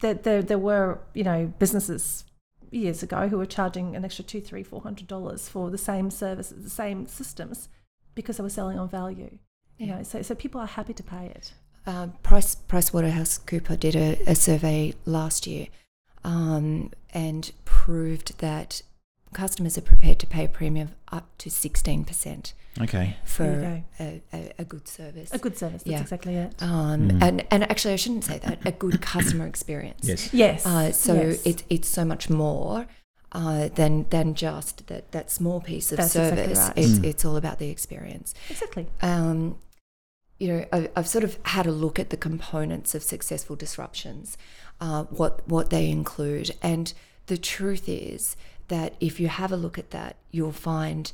there, 0.00 0.14
there, 0.14 0.42
there 0.42 0.58
were, 0.58 0.98
you 1.14 1.24
know, 1.24 1.52
businesses 1.58 2.24
years 2.74 3.02
ago 3.02 3.28
who 3.28 3.38
were 3.38 3.46
charging 3.46 3.96
an 3.96 4.04
extra 4.04 4.24
two, 4.24 4.40
three, 4.40 4.62
four 4.62 4.80
hundred 4.82 5.06
dollars 5.06 5.48
for 5.48 5.70
the 5.70 5.78
same 5.78 6.10
services, 6.10 6.62
the 6.62 6.70
same 6.70 7.06
systems, 7.06 7.68
because 8.14 8.36
they 8.36 8.42
were 8.42 8.50
selling 8.50 8.78
on 8.78 8.88
value. 8.88 9.38
You 9.78 9.86
know, 9.88 10.02
so 10.02 10.22
so 10.22 10.34
people 10.34 10.60
are 10.60 10.66
happy 10.66 10.92
to 10.94 11.02
pay 11.02 11.26
it. 11.26 11.54
uh, 11.86 12.08
Price 12.22 12.56
PricewaterhouseCooper 12.68 13.78
did 13.78 13.96
a, 13.96 14.18
a 14.26 14.34
survey 14.34 14.94
last 15.04 15.46
year 15.46 15.66
um, 16.24 16.90
and 17.12 17.52
proved 17.64 18.38
that 18.38 18.82
customers 19.34 19.76
are 19.76 19.82
prepared 19.82 20.18
to 20.20 20.26
pay 20.26 20.44
a 20.44 20.48
premium 20.48 20.88
of 20.88 21.18
up 21.18 21.26
to 21.38 21.50
16% 21.50 22.52
Okay. 22.80 23.16
for 23.24 23.44
There 23.44 23.84
a, 24.00 24.22
a, 24.32 24.52
a 24.60 24.64
good 24.64 24.88
service. 24.88 25.30
A 25.32 25.38
good 25.38 25.56
service. 25.58 25.82
That's 25.82 25.92
Yeah. 25.92 26.00
exactly 26.00 26.34
it. 26.36 26.54
um, 26.60 27.08
Mm. 27.10 27.22
and, 27.22 27.46
and 27.50 27.62
actually, 27.70 27.94
I 27.94 27.96
shouldn't 27.96 28.24
say 28.24 28.38
that, 28.38 28.58
a 28.66 28.72
good 28.72 29.00
customer 29.02 29.46
experience. 29.46 30.06
Yes. 30.08 30.32
Yes. 30.32 30.66
Uh, 30.66 30.90
so 30.92 31.14
yes. 31.14 31.42
it's 31.44 31.62
it's 31.68 31.88
so 31.88 32.04
much 32.04 32.28
more 32.30 32.86
uh, 33.32 33.68
than 33.74 34.06
than 34.10 34.34
just 34.34 34.86
that, 34.88 35.12
that 35.12 35.30
small 35.30 35.60
piece 35.60 35.92
of 35.92 35.98
That's 35.98 36.16
exactly 36.16 36.42
service. 36.42 36.58
right. 36.58 36.78
It's 36.78 36.98
Mm. 36.98 37.04
it's 37.04 37.24
all 37.24 37.36
about 37.36 37.58
the 37.58 37.68
experience. 37.70 38.34
exactly. 38.50 38.86
Um, 39.02 39.58
you 40.40 40.48
know, 40.48 40.64
I, 40.72 40.88
I've 40.96 41.06
sort 41.08 41.22
of 41.24 41.38
had 41.44 41.66
a 41.66 41.70
look 41.84 41.98
at 42.00 42.10
the 42.10 42.16
components 42.16 42.94
of 42.96 43.02
successful 43.04 43.54
disruptions, 43.56 44.36
uh, 44.80 45.04
what 45.04 45.46
what 45.48 45.70
they 45.70 45.88
include, 45.90 46.50
and 46.60 46.92
the 47.26 47.36
truth 47.38 47.88
is 47.88 48.36
that 48.68 48.94
if 49.00 49.20
you 49.20 49.28
have 49.28 49.52
a 49.52 49.56
look 49.56 49.78
at 49.78 49.90
that, 49.90 50.16
you'll 50.30 50.52
find 50.52 51.12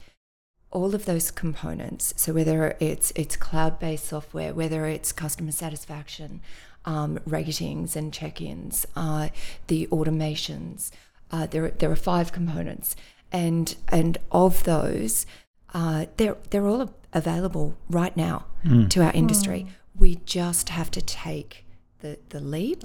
all 0.71 0.95
of 0.95 1.04
those 1.04 1.30
components. 1.30 2.14
So 2.16 2.33
whether 2.33 2.76
it's 2.80 3.12
it's 3.16 3.37
cloud-based 3.37 4.07
software, 4.07 4.54
whether 4.54 4.87
it's 4.87 5.12
customer 5.12 5.52
satisfaction, 5.52 6.40
um, 6.85 7.19
ratings 7.26 7.97
and 7.97 8.12
check-ins, 8.12 8.87
uh, 8.95 9.28
the 9.66 9.88
automations, 9.88 10.90
uh, 11.33 11.47
there 11.47 11.71
there 11.71 11.90
are 11.90 11.97
five 11.97 12.33
components, 12.33 12.95
and 13.33 13.75
and 13.88 14.19
of 14.30 14.64
those, 14.64 15.26
uh, 15.75 16.07
they're 16.16 16.37
they're 16.50 16.66
all 16.66 16.95
available 17.12 17.76
right 17.88 18.16
now 18.16 18.47
to 18.88 19.02
our 19.02 19.12
industry. 19.12 19.66
We 19.99 20.16
just 20.25 20.69
have 20.69 20.90
to 20.92 21.02
take 21.02 21.64
the 22.00 22.19
the 22.30 22.40
leap, 22.40 22.85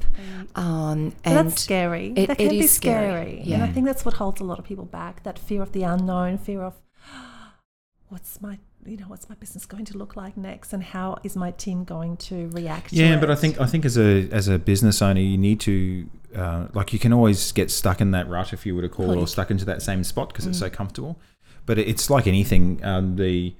um, 0.55 1.13
and 1.23 1.49
that's 1.49 1.61
scary. 1.61 2.13
it- 2.15 2.27
that 2.27 2.39
it 2.39 2.43
can 2.43 2.49
be 2.49 2.59
is 2.59 2.71
scary. 2.71 3.41
scary. 3.41 3.53
And 3.53 3.63
I 3.63 3.67
think 3.67 3.85
that's 3.85 4.05
what 4.05 4.15
holds 4.15 4.41
a 4.41 4.43
lot 4.43 4.59
of 4.59 4.65
people 4.65 4.85
back. 4.85 5.23
That 5.23 5.39
fear 5.39 5.61
of 5.61 5.71
the 5.71 5.83
unknown, 5.83 6.37
fear 6.37 6.61
of 6.61 6.73
what's 8.09 8.41
my 8.41 8.59
you 8.85 8.97
know, 8.97 9.05
what's 9.07 9.27
my 9.27 9.35
business 9.35 9.65
going 9.65 9.83
to 9.85 9.97
look 9.97 10.15
like 10.15 10.37
next 10.37 10.71
and 10.71 10.83
how 10.83 11.17
is 11.23 11.35
my 11.35 11.49
team 11.49 11.83
going 11.83 12.17
to 12.17 12.49
react 12.49 12.91
to 12.91 12.95
Yeah, 12.95 13.19
but 13.19 13.31
I 13.31 13.35
think 13.35 13.59
I 13.59 13.65
think 13.65 13.83
as 13.83 13.97
a 13.97 14.29
as 14.31 14.47
a 14.47 14.59
business 14.59 15.01
owner, 15.01 15.19
you 15.21 15.37
need 15.37 15.59
to 15.61 16.07
uh, 16.35 16.67
like 16.73 16.93
you 16.93 16.99
can 16.99 17.11
always 17.11 17.51
get 17.51 17.71
stuck 17.71 17.99
in 17.99 18.11
that 18.11 18.29
rut 18.29 18.53
if 18.53 18.65
you 18.65 18.75
were 18.75 18.83
to 18.83 18.89
call 18.89 19.11
it, 19.11 19.17
or 19.17 19.27
stuck 19.27 19.49
into 19.49 19.65
that 19.65 19.81
same 19.81 20.03
spot 20.03 20.29
because 20.29 20.45
it's 20.45 20.59
so 20.59 20.69
comfortable. 20.69 21.19
But 21.65 21.79
it's 21.79 22.09
like 22.11 22.27
anything. 22.27 22.79
Um, 22.83 23.15
the 23.15 23.55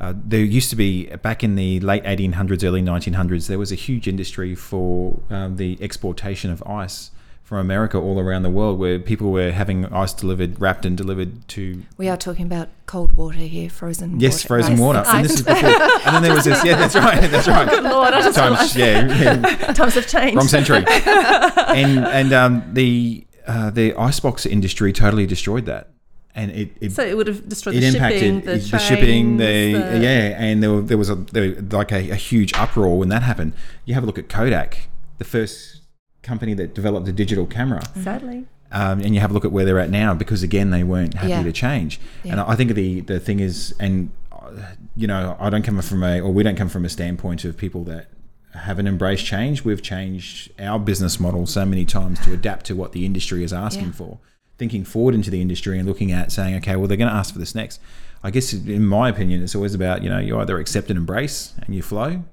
uh, 0.00 0.12
there 0.16 0.40
used 0.40 0.70
to 0.70 0.76
be 0.76 1.06
back 1.16 1.42
in 1.42 1.54
the 1.56 1.80
late 1.80 2.04
1800s, 2.04 2.62
early 2.64 2.82
1900s, 2.82 3.46
there 3.48 3.58
was 3.58 3.72
a 3.72 3.76
huge 3.76 4.06
industry 4.06 4.54
for 4.54 5.18
um, 5.30 5.56
the 5.56 5.78
exportation 5.80 6.50
of 6.50 6.62
ice 6.66 7.10
from 7.42 7.58
America 7.58 7.96
all 7.96 8.18
around 8.18 8.42
the 8.42 8.50
world, 8.50 8.76
where 8.76 8.98
people 8.98 9.30
were 9.30 9.52
having 9.52 9.86
ice 9.86 10.12
delivered, 10.12 10.60
wrapped 10.60 10.84
and 10.84 10.96
delivered 10.96 11.46
to 11.46 11.84
we 11.96 12.08
are 12.08 12.16
talking 12.16 12.44
about 12.44 12.68
cold 12.86 13.12
water 13.12 13.38
here, 13.38 13.70
frozen. 13.70 14.18
Yes, 14.18 14.38
water. 14.42 14.48
frozen 14.48 14.72
Ice. 14.74 14.80
water. 14.80 15.02
And 15.06 15.24
this 15.24 15.34
is 15.34 15.42
before. 15.42 15.68
and 15.70 16.14
then 16.16 16.22
there 16.24 16.34
was 16.34 16.44
this. 16.44 16.64
Yeah, 16.64 16.74
that's 16.76 16.96
right. 16.96 17.30
That's 17.30 17.46
right. 17.46 17.68
Good 17.70 17.84
Lord, 17.84 18.12
I 18.12 18.20
just 18.20 18.36
Times, 18.36 18.74
yeah, 18.76 19.06
yeah, 19.06 19.72
times 19.72 19.94
have 19.94 20.08
changed. 20.08 20.36
wrong 20.36 20.48
century. 20.48 20.84
and 20.88 22.04
and 22.04 22.32
um, 22.32 22.64
the 22.72 23.24
uh, 23.46 23.70
the 23.70 23.94
icebox 23.94 24.44
industry 24.44 24.92
totally 24.92 25.24
destroyed 25.24 25.66
that, 25.66 25.90
and 26.36 26.50
it, 26.52 26.70
it 26.80 26.92
so 26.92 27.02
it 27.04 27.16
would 27.16 27.26
have 27.26 27.48
destroyed 27.48 27.74
it 27.76 27.80
the 27.80 27.86
impacted 27.88 28.20
shipping, 28.20 28.40
the, 28.42 28.56
the 28.58 28.78
shipping, 28.78 29.36
the, 29.38 29.72
the- 29.72 29.98
yeah, 30.00 30.36
and 30.40 30.62
there, 30.62 30.70
were- 30.72 30.82
there 30.82 30.98
was 30.98 31.10
a 31.10 31.16
there, 31.16 31.60
like 31.62 31.90
a, 31.90 32.10
a 32.10 32.14
huge 32.14 32.52
uproar 32.54 32.98
when 32.98 33.08
that 33.08 33.22
happened. 33.24 33.54
You 33.86 33.94
have 33.94 34.02
a 34.02 34.06
look 34.06 34.18
at 34.18 34.28
Kodak, 34.28 34.88
the 35.18 35.24
first 35.24 35.80
company 36.22 36.54
that 36.54 36.74
developed 36.74 37.08
a 37.08 37.12
digital 37.12 37.46
camera, 37.46 37.82
Sadly. 38.02 38.44
um, 38.72 39.00
and 39.00 39.14
you 39.14 39.20
have 39.20 39.30
a 39.30 39.34
look 39.34 39.44
at 39.44 39.52
where 39.52 39.64
they're 39.64 39.78
at 39.78 39.90
now 39.90 40.12
because 40.14 40.42
again 40.42 40.70
they 40.70 40.84
weren't 40.84 41.14
happy 41.14 41.28
Yeah. 41.30 41.42
to 41.42 41.52
change. 41.52 41.98
And 42.24 42.38
I 42.40 42.54
think 42.54 42.74
the 42.74 43.00
the 43.00 43.18
thing 43.18 43.40
is, 43.40 43.74
and 43.80 44.10
uh, 44.30 44.50
you 44.94 45.06
know, 45.06 45.36
I 45.40 45.50
don't 45.50 45.62
come 45.64 45.80
from 45.82 46.02
a 46.02 46.20
or 46.20 46.30
we 46.32 46.42
don't 46.42 46.56
come 46.56 46.68
from 46.68 46.84
a 46.84 46.88
standpoint 46.88 47.44
of 47.44 47.56
people 47.56 47.82
that 47.84 48.08
haven't 48.54 48.86
embraced 48.86 49.24
change. 49.26 49.64
We've 49.64 49.82
changed 49.82 50.50
our 50.60 50.78
business 50.78 51.20
model 51.20 51.46
so 51.46 51.64
many 51.66 51.84
times 51.84 52.18
to 52.20 52.32
adapt 52.32 52.66
to 52.66 52.74
what 52.74 52.92
the 52.92 53.04
industry 53.06 53.44
is 53.44 53.52
asking 53.52 53.86
Yeah. 53.86 53.92
for. 53.92 54.18
Thinking 54.58 54.84
forward 54.84 55.14
into 55.14 55.30
the 55.30 55.40
industry 55.40 55.78
and 55.78 55.86
looking 55.86 56.12
at 56.12 56.32
saying, 56.32 56.54
okay, 56.56 56.76
well, 56.76 56.88
they're 56.88 56.96
going 56.96 57.10
to 57.10 57.14
ask 57.14 57.32
for 57.32 57.38
this 57.38 57.54
next. 57.54 57.80
I 58.22 58.30
guess, 58.30 58.52
in 58.52 58.86
my 58.86 59.08
opinion, 59.08 59.42
it's 59.42 59.54
always 59.54 59.74
about 59.74 60.02
you 60.02 60.08
know 60.10 60.18
you 60.18 60.38
either 60.38 60.58
accept 60.58 60.90
and 60.90 60.96
embrace 60.98 61.54
and 61.64 61.74
you 61.74 61.82
flow. 61.82 62.24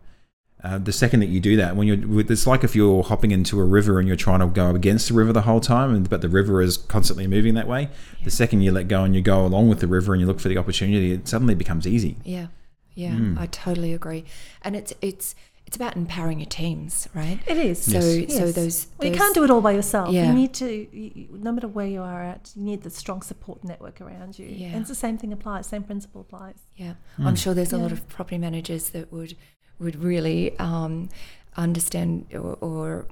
Uh, 0.63 0.77
the 0.77 0.93
second 0.93 1.19
that 1.19 1.25
you 1.27 1.41
do 1.41 1.57
that, 1.57 1.75
when 1.75 1.85
you're, 1.85 2.21
it's 2.21 2.47
like 2.47 2.63
if 2.63 2.73
you're 2.73 3.03
hopping 3.03 3.31
into 3.31 3.59
a 3.59 3.65
river 3.65 3.99
and 3.99 4.07
you're 4.07 4.15
trying 4.15 4.39
to 4.39 4.47
go 4.47 4.69
against 4.73 5.09
the 5.09 5.13
river 5.13 5.33
the 5.33 5.41
whole 5.41 5.59
time, 5.59 5.93
and 5.93 6.09
but 6.09 6.21
the 6.21 6.29
river 6.29 6.61
is 6.61 6.77
constantly 6.77 7.27
moving 7.27 7.53
that 7.55 7.67
way. 7.67 7.89
The 8.23 8.31
second 8.31 8.61
you 8.61 8.71
let 8.71 8.87
go 8.87 9.03
and 9.03 9.13
you 9.13 9.21
go 9.21 9.45
along 9.45 9.67
with 9.67 9.81
the 9.81 9.87
river 9.87 10.13
and 10.13 10.21
you 10.21 10.25
look 10.25 10.39
for 10.39 10.47
the 10.47 10.57
opportunity, 10.57 11.11
it 11.11 11.27
suddenly 11.27 11.53
becomes 11.53 11.85
easy. 11.85 12.15
Yeah, 12.23 12.47
yeah, 12.95 13.11
Mm. 13.11 13.37
I 13.37 13.47
totally 13.47 13.93
agree. 13.93 14.23
And 14.61 14.77
it's 14.77 14.93
it's 15.01 15.35
it's 15.73 15.81
about 15.81 15.95
empowering 15.97 16.39
your 16.39 16.45
teams, 16.49 17.09
right? 17.15 17.39
It 17.47 17.57
is. 17.57 17.81
So 17.81 17.93
Yes. 17.97 18.35
so 18.37 18.45
Yes. 18.45 18.53
those, 18.55 18.87
Well, 18.99 19.09
you 19.11 19.17
can't 19.17 19.33
do 19.33 19.43
it 19.43 19.49
all 19.49 19.59
by 19.59 19.71
yourself. 19.71 20.13
Yeah. 20.13 20.27
You 20.27 20.33
need 20.33 20.53
to, 20.53 20.67
you, 20.71 21.11
you- 21.15 21.29
no 21.41 21.51
matter 21.51 21.67
where 21.67 21.87
you 21.87 21.99
are 22.03 22.21
at, 22.21 22.51
you 22.55 22.61
need 22.63 22.83
the 22.83 22.91
strong 22.91 23.23
support 23.23 23.63
network 23.63 23.99
around 23.99 24.37
you. 24.37 24.45
Yeah. 24.45 24.67
And 24.67 24.81
it's 24.81 24.89
the 24.89 24.93
same 24.95 25.17
thing 25.17 25.33
applies, 25.33 25.65
same 25.65 25.81
principle 25.81 26.21
applies. 26.21 26.57
Yeah, 26.75 26.93
Hmm. 27.15 27.25
I'm 27.27 27.35
sure 27.35 27.55
there's 27.55 27.73
a 27.73 27.79
lot 27.79 27.91
of 27.91 28.07
property 28.07 28.37
managers 28.37 28.89
that 28.89 29.11
would 29.11 29.35
would 29.79 29.95
really 30.03 30.57
um, 30.59 31.09
understand 31.57 32.27
or, 32.33 32.53
or 32.61 33.07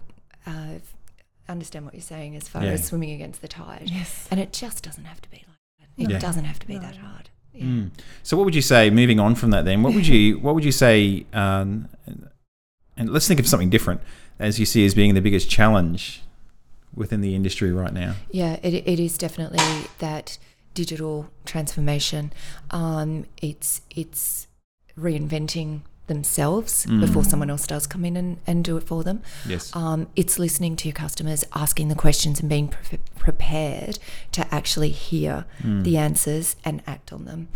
uh, 0.46 0.76
understand 1.50 1.84
what 1.86 1.96
you're 1.96 2.02
saying 2.04 2.36
as 2.36 2.48
far 2.48 2.64
Yeah. 2.64 2.74
as 2.74 2.86
swimming 2.86 3.10
against 3.12 3.42
the 3.42 3.48
tide. 3.48 3.90
Yes. 3.92 4.28
and 4.30 4.40
it 4.40 4.54
just 4.54 4.84
doesn't 4.84 5.06
have 5.06 5.20
to 5.22 5.30
be 5.32 5.38
like 5.48 5.58
that. 5.80 6.04
It 6.04 6.12
Yeah. 6.12 6.20
doesn't 6.20 6.46
have 6.46 6.60
to 6.60 6.68
be 6.68 6.76
No. 6.76 6.82
that 6.82 6.98
hard. 6.98 7.30
Yeah. 7.54 7.64
Mm. 7.66 7.92
So, 8.22 8.38
what 8.38 8.46
would 8.46 8.56
you 8.56 8.62
say? 8.62 8.90
Moving 8.92 9.20
on 9.20 9.34
from 9.36 9.50
that, 9.50 9.66
then, 9.66 9.82
what 9.82 9.94
would 9.96 10.06
you 10.16 10.38
what 10.40 10.54
would 10.56 10.64
you 10.64 10.72
say? 10.72 11.26
Um, 11.34 11.90
and 13.02 13.10
let's 13.12 13.28
think 13.28 13.40
of 13.40 13.48
something 13.48 13.70
different, 13.72 14.02
as 14.40 14.60
you 14.60 14.66
see 14.66 14.86
as 14.86 14.94
being 14.94 15.14
the 15.16 15.22
biggest 15.22 15.50
challenge 15.50 16.22
within 16.96 17.22
the 17.22 17.34
industry 17.36 17.72
right 17.72 17.94
now. 17.94 18.14
Yeah, 18.32 18.58
it, 18.62 18.74
it 18.88 19.00
is 19.00 19.18
definitely 19.18 19.60
that 20.00 20.38
digital 20.74 21.30
transformation. 21.46 22.32
Um, 22.70 23.26
it's 23.42 23.82
it's 23.90 24.48
reinventing 24.98 25.82
themselves 26.08 26.86
Mm. 26.86 27.00
before 27.00 27.24
someone 27.24 27.50
else 27.50 27.66
does 27.66 27.88
come 27.88 28.04
in 28.04 28.18
and, 28.18 28.38
and 28.46 28.64
do 28.66 28.76
it 28.76 28.84
for 28.84 29.04
them. 29.04 29.22
Yes. 29.48 29.74
Um, 29.76 30.08
it's 30.16 30.38
listening 30.38 30.76
to 30.78 30.88
your 30.90 30.94
customers, 30.94 31.46
asking 31.56 31.88
the 31.88 31.96
questions, 31.96 32.40
and 32.42 32.50
being 32.50 32.68
pre- 32.68 33.00
prepared 33.18 33.98
to 34.34 34.54
actually 34.54 34.90
hear 34.90 35.46
Mm. 35.64 35.84
the 35.84 35.98
answers 35.98 36.56
and 36.66 36.82
act 36.86 37.14
on 37.14 37.26
them. 37.26 37.48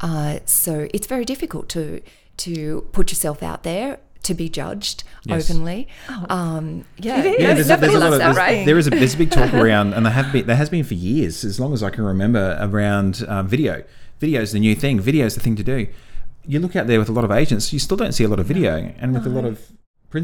Uh, 0.00 0.40
so 0.44 0.88
it's 0.92 1.06
very 1.06 1.24
difficult 1.24 1.68
to 1.70 2.00
to 2.38 2.88
put 2.92 3.10
yourself 3.12 3.42
out 3.42 3.62
there 3.64 3.98
to 4.22 4.34
be 4.34 4.48
judged 4.48 5.04
Yes. 5.24 5.50
openly. 5.50 5.86
Um, 6.28 6.84
yeah, 6.98 7.22
Yeah, 7.24 7.54
there's, 7.54 7.66
a, 7.68 7.72
nobody 7.76 7.92
there's 7.92 8.02
a 8.02 8.08
loves 8.10 8.18
that, 8.18 8.36
right? 8.36 8.64
there 8.64 8.78
is 8.78 8.86
a 8.86 8.90
there's 8.90 9.14
a 9.14 9.18
big 9.18 9.30
talk 9.30 9.52
around, 9.62 9.92
and 9.94 10.04
there 10.06 10.12
have 10.12 10.32
been 10.32 10.46
there 10.46 10.56
has 10.56 10.68
been 10.70 10.84
for 10.84 10.94
years, 10.94 11.44
as 11.44 11.60
long 11.60 11.72
as 11.72 11.82
I 11.82 11.90
can 11.90 12.04
remember, 12.04 12.56
around 12.60 13.24
um, 13.28 13.46
video. 13.48 13.82
Video 14.18 14.40
is 14.42 14.52
the 14.52 14.60
new 14.60 14.74
thing. 14.74 15.00
Video 15.00 15.26
is 15.26 15.34
the 15.34 15.40
thing 15.40 15.56
to 15.56 15.62
do. 15.64 15.86
you 16.46 16.58
look 16.58 16.74
out 16.76 16.86
there 16.86 16.98
with 16.98 17.08
a 17.08 17.12
lot 17.12 17.24
of 17.24 17.30
agents, 17.30 17.72
you 17.72 17.78
still 17.78 17.96
don't 17.96 18.12
see 18.12 18.24
a 18.24 18.28
lot 18.28 18.38
of 18.40 18.46
video, 18.46 18.92
and 18.98 19.12
with 19.14 19.26
a 19.26 19.30
lot 19.30 19.44
No. 19.44 19.56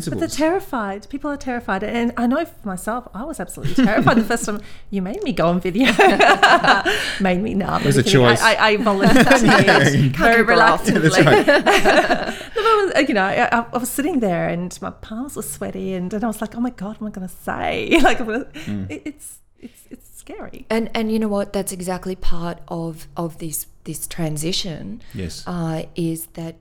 Of 0.09 0.13
But 0.15 0.19
they're 0.21 0.29
terrified. 0.29 1.09
People 1.09 1.31
are 1.31 1.37
terrified. 1.37 1.83
And 1.85 2.13
I 2.17 2.27
know 2.27 2.45
for 2.45 2.67
myself, 2.69 3.07
I 3.15 3.25
was 3.25 3.39
absolutely 3.41 3.85
terrified 3.85 4.17
the 4.17 4.25
first 4.25 4.45
time 4.45 4.61
you 4.91 5.01
made 5.03 5.23
me 5.23 5.33
go 5.33 5.47
on 5.47 5.61
video. 5.61 5.93
made 7.21 7.41
me 7.43 7.55
not. 7.55 7.85
was 7.85 7.97
a 7.97 8.03
choice. 8.03 8.41
I, 8.43 8.55
I, 8.55 8.67
I 8.71 8.77
volunteered 8.79 9.27
very 10.17 10.37
keep 10.43 10.49
reluctantly. 10.49 11.09
That's 11.11 11.25
right. 11.25 12.43
No, 12.57 12.93
was, 12.97 13.09
you 13.09 13.15
know, 13.15 13.23
I, 13.25 13.49
I- 13.59 13.67
I 13.73 13.79
was 13.79 13.89
sitting 13.91 14.19
there 14.21 14.49
and 14.49 14.77
my 14.83 14.91
palms 14.91 15.37
were 15.37 15.43
sweaty 15.43 15.93
and, 15.95 16.13
and 16.13 16.25
I 16.25 16.27
was 16.27 16.41
like, 16.41 16.57
oh 16.57 16.61
my 16.61 16.71
God, 16.71 16.97
what 17.01 17.03
am 17.03 17.07
I 17.07 17.11
going 17.11 17.29
to 17.29 17.35
say? 17.35 17.99
Like, 18.03 18.19
gonna, 18.19 18.45
Mm. 18.67 18.91
it, 18.91 19.03
it's, 19.05 19.39
it's, 19.61 19.83
it's 19.91 20.19
scary. 20.19 20.67
And 20.69 20.91
and 20.95 21.13
you 21.13 21.19
know 21.19 21.29
what? 21.29 21.53
That's 21.53 21.71
exactly 21.73 22.17
part 22.17 22.59
of 22.69 23.07
of 23.17 23.39
this 23.39 23.67
this 23.85 24.07
transition. 24.07 25.01
Yes. 25.15 25.45
Uh, 25.47 25.85
is 25.95 26.27
that 26.35 26.57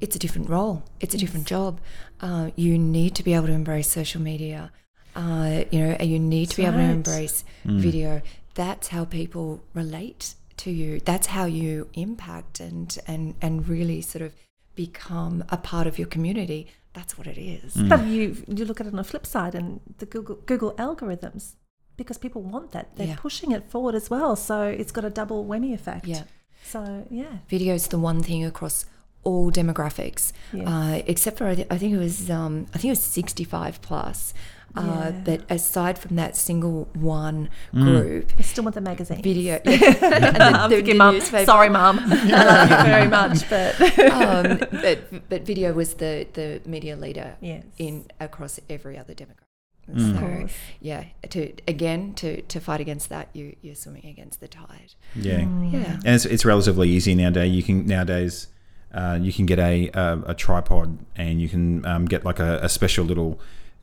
it's 0.00 0.16
a 0.16 0.18
different 0.18 0.48
role. 0.48 0.84
It's 1.00 1.14
a 1.14 1.18
different 1.18 1.46
job. 1.46 1.80
Uh, 2.20 2.50
you 2.56 2.78
need 2.78 3.14
to 3.16 3.22
be 3.22 3.34
able 3.34 3.46
to 3.46 3.52
embrace 3.52 3.88
social 3.88 4.20
media. 4.20 4.72
Uh, 5.14 5.64
you 5.70 5.80
know, 5.80 5.96
and 5.98 6.08
you 6.08 6.18
need 6.18 6.50
to 6.50 6.56
be 6.56 6.62
able 6.62 6.78
to 6.78 6.84
right. 6.84 6.90
embrace 6.90 7.44
video. 7.64 8.22
That's 8.54 8.88
how 8.88 9.04
people 9.04 9.62
relate 9.74 10.34
to 10.58 10.70
you. 10.70 11.00
That's 11.00 11.28
how 11.28 11.46
you 11.46 11.88
impact 11.94 12.60
and 12.60 12.96
and 13.06 13.34
and 13.42 13.68
really 13.68 14.00
sort 14.02 14.22
of 14.22 14.32
become 14.74 15.44
a 15.48 15.56
part 15.56 15.86
of 15.86 15.98
your 15.98 16.06
community. 16.06 16.68
That's 16.92 17.16
what 17.18 17.26
it 17.26 17.38
is. 17.38 17.74
Mm. 17.74 17.88
But 17.88 18.06
you, 18.06 18.36
you 18.48 18.64
look 18.64 18.80
at 18.80 18.86
it 18.86 18.90
on 18.90 18.96
the 18.96 19.04
flip 19.04 19.26
side 19.26 19.54
and 19.54 19.80
the 19.98 20.06
Google, 20.06 20.36
Google 20.46 20.72
algorithms, 20.72 21.54
because 21.96 22.18
people 22.18 22.42
want 22.42 22.72
that, 22.72 22.96
they're 22.96 23.08
Yeah. 23.08 23.16
pushing 23.16 23.52
it 23.52 23.70
forward 23.70 23.94
as 23.94 24.10
well. 24.10 24.34
So 24.36 24.62
it's 24.62 24.90
got 24.90 25.04
a 25.04 25.10
double 25.10 25.44
whammy 25.44 25.72
effect. 25.72 26.06
Yeah. 26.06 26.24
So, 26.64 27.06
yeah. 27.10 27.38
Video 27.48 27.74
is 27.74 27.88
the 27.88 27.98
one 27.98 28.22
thing 28.22 28.44
across 28.44 28.86
all 29.24 29.50
demographics, 29.52 30.32
Yes. 30.52 30.66
uh, 30.66 31.02
except 31.06 31.38
for 31.38 31.46
I, 31.46 31.54
thi- 31.54 31.66
I 31.70 31.76
think 31.78 31.92
it 31.94 31.98
was 31.98 32.30
um, 32.30 32.66
I 32.74 32.78
think 32.78 32.86
it 32.86 32.96
was 32.98 33.02
65 33.02 33.80
plus. 33.82 34.34
Uh, 34.76 34.82
Yeah. 34.86 35.10
That 35.24 35.40
aside 35.50 35.98
from 35.98 36.14
that 36.16 36.36
single 36.36 36.88
one 36.94 37.48
Mm. 37.74 37.82
group, 37.82 38.32
I 38.38 38.42
still 38.42 38.62
want 38.64 38.74
the 38.76 38.80
magazine. 38.80 39.20
video. 39.20 39.54
and 39.64 39.80
the- 39.80 40.68
the- 40.70 40.82
the 40.82 40.94
Mum. 40.94 41.20
Sorry, 41.20 41.68
Mum. 41.68 41.98
I 42.06 42.44
love 42.44 42.70
you 42.70 42.76
very 42.92 43.08
much, 43.08 43.50
but 43.50 43.70
um, 44.12 44.58
but 44.84 45.28
but 45.28 45.42
video 45.42 45.72
was 45.72 45.94
the 45.94 46.26
the 46.34 46.60
media 46.66 46.94
leader 46.96 47.36
yes, 47.40 47.64
in 47.78 48.06
across 48.20 48.60
every 48.70 48.96
other 48.96 49.12
demographic. 49.12 49.48
Mm. 49.90 50.48
So 50.48 50.54
yeah, 50.80 51.04
to 51.30 51.52
again 51.66 52.14
to 52.14 52.40
to 52.42 52.60
fight 52.60 52.80
against 52.80 53.08
that, 53.08 53.26
you 53.34 53.56
you're 53.62 53.74
swimming 53.74 54.06
against 54.06 54.38
the 54.40 54.46
tide. 54.48 54.94
yeah. 55.16 55.40
Mm. 55.40 55.72
Yeah. 55.72 55.94
and 56.06 56.14
it's, 56.14 56.24
it's 56.26 56.44
relatively 56.44 56.88
easy 56.88 57.14
nowadays. 57.16 57.50
You 57.52 57.64
can 57.64 57.86
nowadays 57.88 58.46
uh, 58.94 59.18
you 59.20 59.32
can 59.32 59.46
get 59.46 59.58
a, 59.58 59.90
a, 59.94 60.22
a 60.28 60.34
tripod 60.34 60.98
and 61.16 61.40
you 61.40 61.48
can 61.48 61.84
um, 61.86 62.04
get 62.06 62.24
like 62.24 62.38
a, 62.40 62.58
a 62.62 62.68
special 62.68 63.04
little 63.04 63.38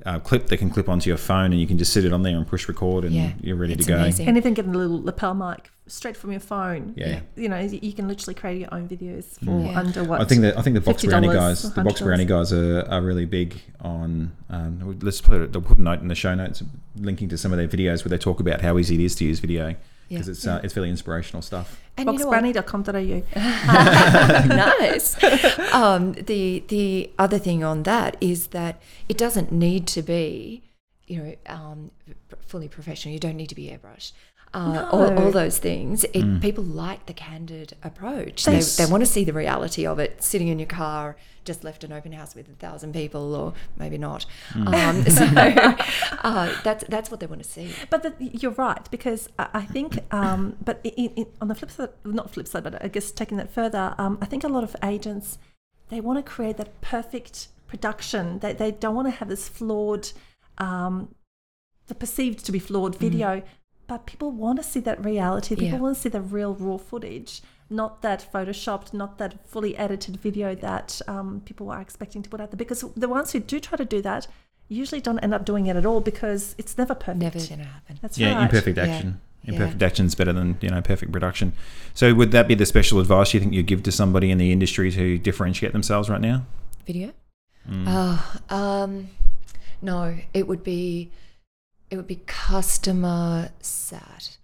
uh, 0.05 0.19
clip 0.19 0.47
that 0.47 0.57
can 0.57 0.69
clip 0.69 0.87
onto 0.87 1.09
your 1.09 1.17
phone, 1.17 1.51
and 1.51 1.59
you 1.59 1.65
can 1.67 1.77
just 1.77 1.91
sit 1.91 2.05
it 2.05 2.13
on 2.13 2.21
there 2.21 2.37
and 2.37 2.47
push 2.47 2.67
record, 2.67 3.03
and 3.03 3.13
Yeah, 3.13 3.31
you're 3.41 3.55
ready 3.55 3.75
to 3.75 3.83
go. 3.83 3.95
amazing. 3.97 4.27
And 4.27 4.37
even 4.37 4.53
getting 4.53 4.73
a 4.73 4.77
little 4.77 5.01
lapel 5.03 5.33
mic 5.33 5.71
straight 5.87 6.15
from 6.15 6.31
your 6.31 6.39
phone. 6.39 6.93
Yeah. 6.95 7.21
You 7.35 7.49
know, 7.49 7.59
you 7.59 7.93
can 7.93 8.07
literally 8.07 8.35
create 8.35 8.59
your 8.59 8.73
own 8.73 8.87
videos 8.87 9.39
for 9.43 9.59
Yeah. 9.59 9.79
under 9.79 10.03
what? 10.03 10.21
I 10.21 10.25
think 10.25 10.41
that 10.41 10.57
I 10.57 10.61
think 10.61 10.75
the 10.75 10.81
BoxBrownie 10.81 11.33
guys, 11.33 11.73
the 11.73 11.81
BoxBrownie 11.81 12.27
guys 12.27 12.53
are, 12.53 12.81
are 12.89 13.01
really 13.01 13.25
big 13.25 13.59
on. 13.81 14.31
Um, 14.49 14.97
let's 15.01 15.19
put 15.19 15.41
it. 15.41 15.51
They'll 15.51 15.61
put 15.61 15.77
a 15.79 15.81
note 15.81 16.01
in 16.01 16.09
the 16.09 16.15
show 16.15 16.35
notes 16.35 16.63
linking 16.95 17.27
to 17.29 17.37
some 17.37 17.51
of 17.51 17.57
their 17.57 17.67
videos 17.67 18.05
where 18.05 18.09
they 18.09 18.17
talk 18.19 18.39
about 18.39 18.61
how 18.61 18.77
easy 18.77 18.95
it 18.95 19.01
is 19.01 19.15
to 19.15 19.25
use 19.25 19.39
video 19.39 19.75
because 20.09 20.27
Yeah. 20.27 20.31
it's 20.31 20.47
uh, 20.47 20.61
it's 20.63 20.75
really 20.75 20.89
inspirational 20.89 21.41
stuff. 21.41 21.79
And 21.97 22.07
you 22.13 22.25
know 22.25 22.31
nice. 23.35 25.15
Um, 25.73 26.13
the 26.13 26.63
the 26.67 27.09
other 27.19 27.37
thing 27.39 27.63
on 27.63 27.83
that 27.83 28.17
is 28.21 28.47
that 28.47 28.81
it 29.09 29.17
doesn't 29.17 29.51
need 29.51 29.85
to 29.87 30.01
be, 30.01 30.63
you 31.07 31.17
know, 31.23 31.35
um, 31.47 31.91
fully 32.41 32.67
professional. 32.67 33.13
You 33.13 33.19
don't 33.19 33.35
need 33.37 33.49
to 33.49 33.55
be 33.55 33.67
airbrushed. 33.69 34.13
Uh, 34.53 34.87
all, 34.91 35.11
No. 35.11 35.25
all 35.25 35.31
those 35.31 35.57
things. 35.57 36.03
It, 36.05 36.23
Mm. 36.23 36.41
People 36.41 36.63
like 36.63 37.05
the 37.05 37.13
candid 37.13 37.73
approach. 37.83 38.47
Yes. 38.47 38.77
They, 38.77 38.85
they 38.85 38.91
want 38.91 39.01
to 39.01 39.05
see 39.05 39.23
the 39.23 39.33
reality 39.33 39.85
of 39.85 39.99
it. 39.99 40.23
Sitting 40.23 40.47
in 40.47 40.57
your 40.57 40.67
car, 40.67 41.17
just 41.43 41.63
left 41.63 41.83
an 41.83 41.91
open 41.91 42.11
house 42.13 42.33
with 42.33 42.47
a 42.49 42.53
thousand 42.53 42.93
people, 42.93 43.35
or 43.35 43.53
maybe 43.77 43.97
not. 43.97 44.25
Mm. 44.53 44.73
Um, 44.73 45.03
so 45.09 46.17
uh, 46.23 46.55
that's 46.63 46.83
that's 46.87 47.11
what 47.11 47.19
they 47.19 47.25
want 47.25 47.43
to 47.43 47.49
see. 47.49 47.73
But 47.89 48.03
the, 48.03 48.13
you're 48.19 48.51
right 48.51 48.89
because 48.89 49.29
I, 49.37 49.47
I 49.53 49.61
think, 49.61 49.99
um, 50.13 50.55
but 50.63 50.79
i 50.85 50.91
i 51.17 51.25
on 51.41 51.47
the 51.49 51.55
flip 51.55 51.71
side, 51.71 51.89
not 52.03 52.31
flip 52.31 52.47
side, 52.47 52.63
but 52.63 52.83
I 52.83 52.87
guess 52.87 53.11
taking 53.11 53.37
that 53.37 53.51
further, 53.51 53.95
um, 53.97 54.17
I 54.21 54.25
think 54.25 54.43
a 54.43 54.47
lot 54.49 54.63
of 54.63 54.75
agents 54.83 55.37
they 55.89 56.01
want 56.01 56.23
to 56.23 56.29
create 56.31 56.57
that 56.57 56.81
perfect 56.81 57.47
production. 57.67 58.39
They 58.39 58.53
they 58.53 58.71
don't 58.71 58.95
want 58.95 59.07
to 59.07 59.11
have 59.11 59.29
this 59.29 59.47
flawed, 59.47 60.09
um, 60.57 61.13
the 61.87 61.95
perceived 61.95 62.45
to 62.45 62.51
be 62.51 62.59
flawed 62.59 62.95
video, 62.97 63.41
but 63.87 64.05
people 64.05 64.31
want 64.31 64.57
to 64.59 64.63
see 64.63 64.79
that 64.81 65.03
reality. 65.03 65.55
People 65.55 65.77
Yeah. 65.77 65.79
want 65.79 65.95
to 65.95 66.01
see 66.01 66.09
the 66.09 66.21
real 66.21 66.53
raw 66.55 66.77
footage. 66.77 67.41
Not 67.69 68.01
that 68.01 68.25
photoshopped, 68.31 68.93
not 68.93 69.17
that 69.17 69.45
fully 69.47 69.75
edited 69.77 70.17
video 70.17 70.55
that 70.55 71.01
um, 71.07 71.41
people 71.45 71.69
are 71.69 71.81
expecting 71.81 72.21
to 72.23 72.29
put 72.29 72.39
out 72.39 72.51
there. 72.51 72.57
Because 72.57 72.85
the 72.95 73.09
ones 73.09 73.31
who 73.33 73.39
do 73.39 73.59
try 73.59 73.77
to 73.77 73.85
do 73.85 74.01
that 74.01 74.27
usually 74.69 75.01
don't 75.01 75.19
end 75.19 75.33
up 75.33 75.45
doing 75.45 75.67
it 75.67 75.75
at 75.75 75.85
all 75.85 76.01
because 76.01 76.55
it's 76.57 76.77
never 76.77 76.95
perfect. 76.95 77.19
Never 77.19 77.39
going 77.39 77.59
to 77.59 77.65
happen. 77.65 77.99
That's 78.01 78.17
yeah, 78.17 78.35
right. 78.35 78.43
imperfect 78.43 78.77
Yeah. 78.77 78.83
Imperfect 78.83 78.97
action. 78.97 79.21
Yeah. 79.43 79.53
Imperfect 79.53 79.83
action's 79.83 80.15
better 80.15 80.33
than 80.33 80.57
you 80.61 80.69
know 80.69 80.81
perfect 80.81 81.11
production. 81.11 81.53
So 81.93 82.13
would 82.13 82.31
that 82.31 82.47
be 82.47 82.55
the 82.55 82.65
special 82.65 82.99
advice 82.99 83.33
you 83.33 83.39
think 83.39 83.53
you 83.53 83.63
give 83.63 83.83
to 83.83 83.91
somebody 83.91 84.31
in 84.31 84.37
the 84.37 84.51
industry 84.51 84.91
to 84.91 85.17
differentiate 85.17 85.71
themselves 85.73 86.09
right 86.09 86.21
now? 86.21 86.45
Video. 86.85 87.11
Mm. 87.69 87.83
Oh, 87.87 88.35
um, 88.55 89.09
no, 89.81 90.17
it 90.33 90.47
would 90.47 90.63
be, 90.63 91.11
it 91.89 91.95
would 91.97 92.07
be 92.07 92.21
customer 92.25 93.49
sat. 93.59 94.37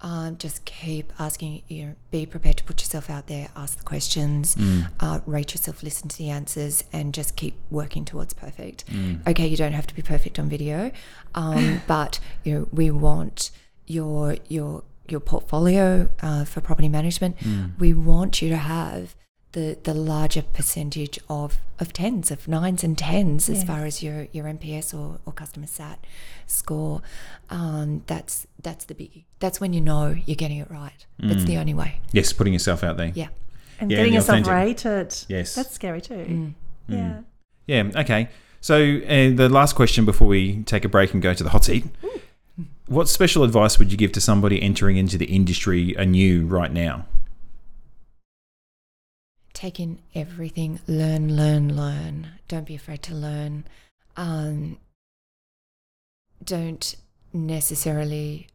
Um, 0.00 0.36
just 0.38 0.64
keep 0.64 1.12
asking. 1.18 1.62
You 1.66 1.86
know, 1.86 1.94
be 2.12 2.24
prepared 2.24 2.56
to 2.58 2.64
put 2.64 2.80
yourself 2.80 3.10
out 3.10 3.26
there, 3.26 3.48
ask 3.56 3.78
the 3.78 3.84
questions, 3.84 4.54
Mm. 4.54 4.88
uh, 5.00 5.18
rate 5.26 5.52
yourself, 5.54 5.82
listen 5.82 6.08
to 6.08 6.16
the 6.16 6.30
answers, 6.30 6.84
and 6.92 7.12
just 7.12 7.34
keep 7.34 7.56
working 7.68 8.04
towards 8.04 8.32
perfect. 8.32 8.86
Mm. 8.86 9.26
Okay, 9.26 9.46
you 9.48 9.56
don't 9.56 9.72
have 9.72 9.88
to 9.88 9.94
be 9.94 10.02
perfect 10.02 10.38
on 10.38 10.48
video, 10.48 10.92
um, 11.34 11.82
but 11.88 12.20
you 12.44 12.54
know 12.54 12.68
we 12.72 12.90
want 12.92 13.50
your 13.86 14.36
your 14.48 14.84
your 15.08 15.20
portfolio 15.20 16.08
uh, 16.22 16.44
for 16.44 16.60
property 16.60 16.88
management. 16.88 17.36
Mm. 17.38 17.76
We 17.80 17.92
want 17.94 18.40
you 18.40 18.50
to 18.50 18.56
have 18.56 19.16
the 19.52 19.78
the 19.82 19.94
larger 19.94 20.42
percentage 20.42 21.18
of 21.28 21.58
of 21.78 21.92
tens, 21.92 22.30
of 22.30 22.46
nines 22.48 22.84
and 22.84 22.98
tens, 22.98 23.48
as 23.48 23.64
far 23.64 23.84
as 23.84 24.02
your 24.02 24.26
your 24.32 24.44
NPS 24.44 24.92
or, 24.92 25.18
or 25.24 25.32
customer 25.32 25.66
sat 25.66 26.04
score. 26.46 27.02
Um, 27.50 28.02
that's 28.06 28.46
that's 28.62 28.84
the 28.84 28.94
biggie. 28.94 29.24
That's 29.38 29.60
when 29.60 29.72
you 29.72 29.80
know 29.80 30.14
you're 30.26 30.36
getting 30.36 30.58
it 30.58 30.70
right. 30.70 31.06
That's 31.18 31.44
the 31.44 31.56
only 31.56 31.74
way. 31.74 32.00
Yes, 32.12 32.32
putting 32.32 32.52
yourself 32.52 32.84
out 32.84 32.96
there. 32.96 33.12
Yeah. 33.14 33.28
and 33.80 33.90
Yeah, 33.90 33.98
getting 33.98 34.14
and 34.16 34.26
yourself 34.26 34.46
rated. 34.46 35.14
Yes. 35.28 35.54
That's 35.54 35.72
scary 35.72 36.00
too. 36.00 36.14
Mm. 36.14 36.54
Yeah. 36.88 37.20
Yeah. 37.66 38.00
Okay. 38.00 38.28
So 38.60 38.74
uh, 38.76 39.30
the 39.34 39.48
last 39.48 39.74
question 39.74 40.04
before 40.04 40.26
we 40.26 40.62
take 40.64 40.84
a 40.84 40.88
break 40.88 41.12
and 41.12 41.22
go 41.22 41.32
to 41.34 41.44
the 41.44 41.50
hot 41.50 41.64
seat. 41.64 41.84
What 42.86 43.08
special 43.08 43.44
advice 43.44 43.78
would 43.78 43.92
you 43.92 43.98
give 43.98 44.12
to 44.12 44.20
somebody 44.20 44.60
entering 44.62 44.96
into 44.96 45.18
the 45.18 45.26
industry 45.26 45.94
anew 45.94 46.46
right 46.46 46.72
now? 46.72 47.06
Take 49.58 49.80
in 49.80 49.98
everything. 50.14 50.78
Learn 50.86 51.36
learn 51.36 51.76
learn. 51.76 52.28
Don't 52.46 52.66
be 52.66 52.76
afraid 52.76 53.02
to 53.02 53.14
learn. 53.14 53.64
Um, 54.16 54.78
don't 56.44 56.94
necessarily 57.32 58.46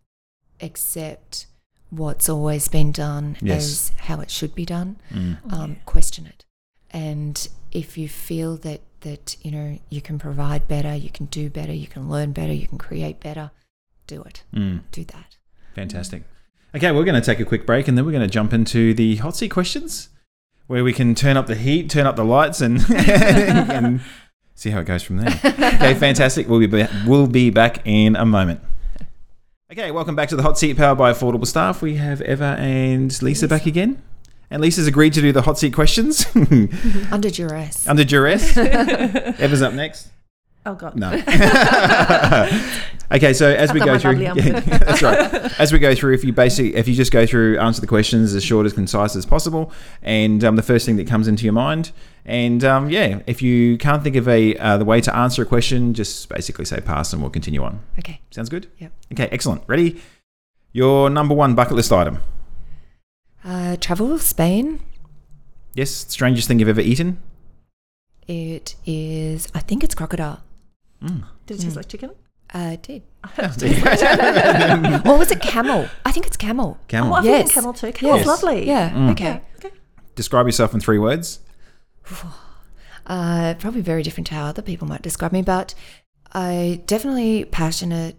accept 0.61 1.47
what's 1.89 2.29
always 2.29 2.67
been 2.69 2.91
done 2.91 3.37
Yes. 3.41 3.63
as 3.63 3.91
how 4.07 4.21
it 4.21 4.31
should 4.31 4.55
be 4.55 4.65
done. 4.65 4.95
Mm. 5.11 5.53
um, 5.53 5.75
question 5.85 6.25
it. 6.25 6.45
And 6.91 7.47
if 7.71 7.97
you 7.97 8.07
feel 8.07 8.55
that 8.57 8.81
that 9.01 9.35
you 9.41 9.51
know 9.51 9.77
you 9.89 10.01
can 10.01 10.17
provide 10.17 10.65
better 10.69 10.95
you 10.95 11.09
can 11.09 11.25
do 11.25 11.49
better 11.49 11.73
you 11.73 11.87
can 11.87 12.09
learn 12.09 12.31
better 12.31 12.53
you 12.53 12.67
can 12.67 12.77
create 12.77 13.19
better 13.19 13.51
do 14.07 14.21
it. 14.23 14.43
Mm. 14.53 14.81
do 14.91 15.03
that. 15.03 15.35
Fantastic. 15.75 16.23
Okay, 16.75 16.91
we're 16.91 17.03
going 17.03 17.21
to 17.21 17.25
take 17.25 17.39
a 17.41 17.45
quick 17.45 17.65
break 17.65 17.87
and 17.87 17.97
then 17.97 18.05
we're 18.05 18.11
going 18.19 18.27
to 18.29 18.33
jump 18.39 18.53
into 18.53 18.93
the 18.93 19.17
hot 19.17 19.35
seat 19.35 19.49
questions 19.49 20.09
where 20.73 20.83
we 20.83 20.91
can 20.91 21.13
turn 21.13 21.37
up 21.37 21.45
the 21.45 21.53
heat, 21.53 21.87
turn 21.87 22.07
up 22.07 22.15
the 22.15 22.25
lights, 22.25 22.59
and, 22.59 22.83
and 22.95 24.01
see 24.55 24.71
how 24.71 24.79
it 24.79 24.85
goes 24.85 25.03
from 25.03 25.17
there. 25.17 25.29
Okay, 25.45 25.93
fantastic. 25.93 26.49
We'll 26.49 26.61
be, 26.61 26.65
ba- 26.65 26.89
we'll 27.05 27.27
be 27.27 27.51
back 27.51 27.85
in 27.85 28.15
a 28.15 28.25
moment. 28.25 28.59
Okay, 29.71 29.91
welcome 29.91 30.15
back 30.15 30.29
to 30.29 30.35
the 30.35 30.41
hot 30.41 30.57
seat 30.57 30.75
powered 30.75 30.97
by 30.97 31.11
Affordable 31.11 31.45
Staff. 31.45 31.83
We 31.83 31.97
have 31.97 32.23
Eva 32.23 32.55
and 32.57 33.21
Lisa 33.21 33.47
back 33.47 33.67
again. 33.67 34.01
And 34.49 34.63
Lisa's 34.63 34.87
agreed 34.87 35.13
to 35.13 35.21
do 35.21 35.31
the 35.31 35.43
hot 35.43 35.59
seat 35.59 35.75
questions 35.75 36.25
under 37.11 37.29
duress 37.29 37.87
under 37.87 38.03
duress. 38.03 38.57
Eva's 38.57 39.61
up 39.61 39.75
next. 39.75 40.09
Oh 40.65 40.75
God. 40.75 40.95
No. 40.95 41.11
okay, 43.11 43.33
so 43.33 43.49
as 43.49 43.73
we 43.73 43.81
go 43.81 43.99
through, 43.99 44.17
yeah, 44.19 44.33
that's 44.33 45.01
right. 45.01 45.59
As 45.59 45.73
we 45.73 45.79
go 45.79 45.93
through, 45.93 46.13
if 46.13 46.23
you 46.23 46.31
basically, 46.31 46.75
if 46.75 46.87
you 46.87 46.95
just 46.95 47.11
go 47.11 47.25
through, 47.25 47.59
answer 47.59 47.81
the 47.81 47.87
questions 47.87 48.33
as 48.33 48.43
short 48.43 48.65
as 48.65 48.71
concise 48.71 49.15
as 49.17 49.25
possible, 49.25 49.73
and 50.01 50.41
um, 50.43 50.55
the 50.55 50.61
first 50.61 50.85
thing 50.85 50.95
that 50.97 51.07
comes 51.07 51.27
into 51.27 51.43
your 51.43 51.53
mind, 51.53 51.91
and 52.25 52.63
um, 52.63 52.89
yeah, 52.89 53.19
if 53.27 53.41
you 53.41 53.77
can't 53.77 54.03
think 54.03 54.15
of 54.15 54.27
a 54.29 54.55
uh, 54.55 54.77
the 54.77 54.85
way 54.85 55.01
to 55.01 55.13
answer 55.13 55.41
a 55.41 55.45
question, 55.45 55.93
just 55.93 56.29
basically 56.29 56.63
say 56.63 56.79
pass, 56.79 57.11
and 57.11 57.21
we'll 57.21 57.31
continue 57.31 57.61
on. 57.61 57.81
Okay. 57.99 58.21
Sounds 58.31 58.49
good. 58.49 58.67
Yep. 58.77 58.91
Okay, 59.13 59.27
excellent. 59.31 59.63
Ready? 59.67 60.01
Your 60.71 61.09
number 61.09 61.35
one 61.35 61.55
bucket 61.55 61.75
list 61.75 61.91
item. 61.91 62.19
Uh, 63.43 63.75
travel 63.75 64.17
Spain. 64.17 64.79
Yes, 65.75 65.91
strangest 65.91 66.47
thing 66.47 66.59
you've 66.59 66.69
ever 66.69 66.81
eaten. 66.81 67.21
It 68.27 68.75
is. 68.85 69.47
I 69.53 69.59
think 69.59 69.83
it's 69.83 69.95
crocodile. 69.95 70.42
Mm. 71.03 71.23
Did 71.45 71.59
it 71.59 71.63
taste 71.63 71.75
like 71.75 71.87
chicken? 71.87 72.11
Uh, 72.53 72.71
it 72.73 72.83
did. 72.83 73.01
what 75.05 75.17
was 75.19 75.31
it 75.31 75.41
camel? 75.41 75.89
I 76.05 76.11
think 76.11 76.27
it's 76.27 76.37
camel. 76.37 76.77
Oh, 76.93 77.13
I've 77.13 77.25
Yes. 77.25 77.41
eaten 77.49 77.53
camel 77.53 77.73
too. 77.73 77.91
Camel's 77.91 78.19
Yes. 78.19 78.27
lovely. 78.27 78.67
Yeah. 78.67 78.89
Mm. 78.91 79.11
Okay. 79.11 79.41
Okay. 79.57 79.71
Describe 80.15 80.45
yourself 80.45 80.73
in 80.73 80.79
three 80.79 80.99
words. 80.99 81.39
Uh, 83.05 83.53
probably 83.55 83.81
very 83.81 84.01
different 84.01 84.27
to 84.27 84.33
how 84.33 84.45
other 84.45 84.61
people 84.61 84.87
might 84.87 85.01
describe 85.01 85.33
me, 85.33 85.41
but 85.41 85.75
I 86.31 86.81
definitely 86.85 87.43
passionate, 87.43 88.15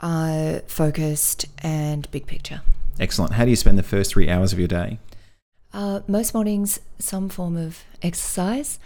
uh, 0.00 0.60
focused, 0.66 1.44
and 1.62 2.10
big 2.10 2.26
picture. 2.26 2.62
Excellent. 2.98 3.34
How 3.34 3.44
do 3.44 3.50
you 3.50 3.56
spend 3.56 3.76
the 3.78 3.82
first 3.82 4.12
three 4.12 4.30
hours 4.30 4.54
of 4.54 4.58
your 4.58 4.68
day? 4.68 4.98
Uh, 5.74 6.00
most 6.08 6.32
mornings, 6.32 6.80
some 6.98 7.28
form 7.28 7.58
of 7.58 7.84
exercise 8.00 8.78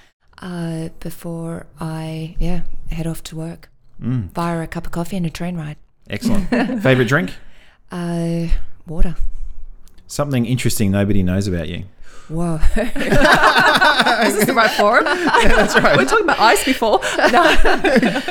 uh, 0.42 0.88
before 1.00 1.66
I 1.80 2.36
yeah 2.38 2.62
head 2.90 3.06
off 3.06 3.22
to 3.24 3.36
work 3.36 3.68
Mm, 4.00 4.30
via 4.32 4.60
a 4.60 4.66
cup 4.66 4.84
of 4.84 4.92
coffee 4.92 5.16
and 5.16 5.24
a 5.24 5.30
train 5.30 5.56
ride. 5.56 5.78
excellent. 6.10 6.48
Favorite 6.82 7.08
drink? 7.08 7.32
Uh, 7.90 8.48
water. 8.86 9.16
Something 10.06 10.44
interesting 10.44 10.90
nobody 10.90 11.22
knows 11.22 11.48
about 11.48 11.68
you. 11.70 11.84
Whoa. 12.28 12.56
Is 12.76 14.34
this 14.36 14.44
the 14.44 14.52
right 14.54 14.70
forum? 14.72 15.04
that's 15.04 15.74
right. 15.76 15.96
We're 15.96 16.04
talking 16.04 16.24
about 16.24 16.38
ice 16.40 16.62
before. 16.64 17.00
no. 17.32 18.22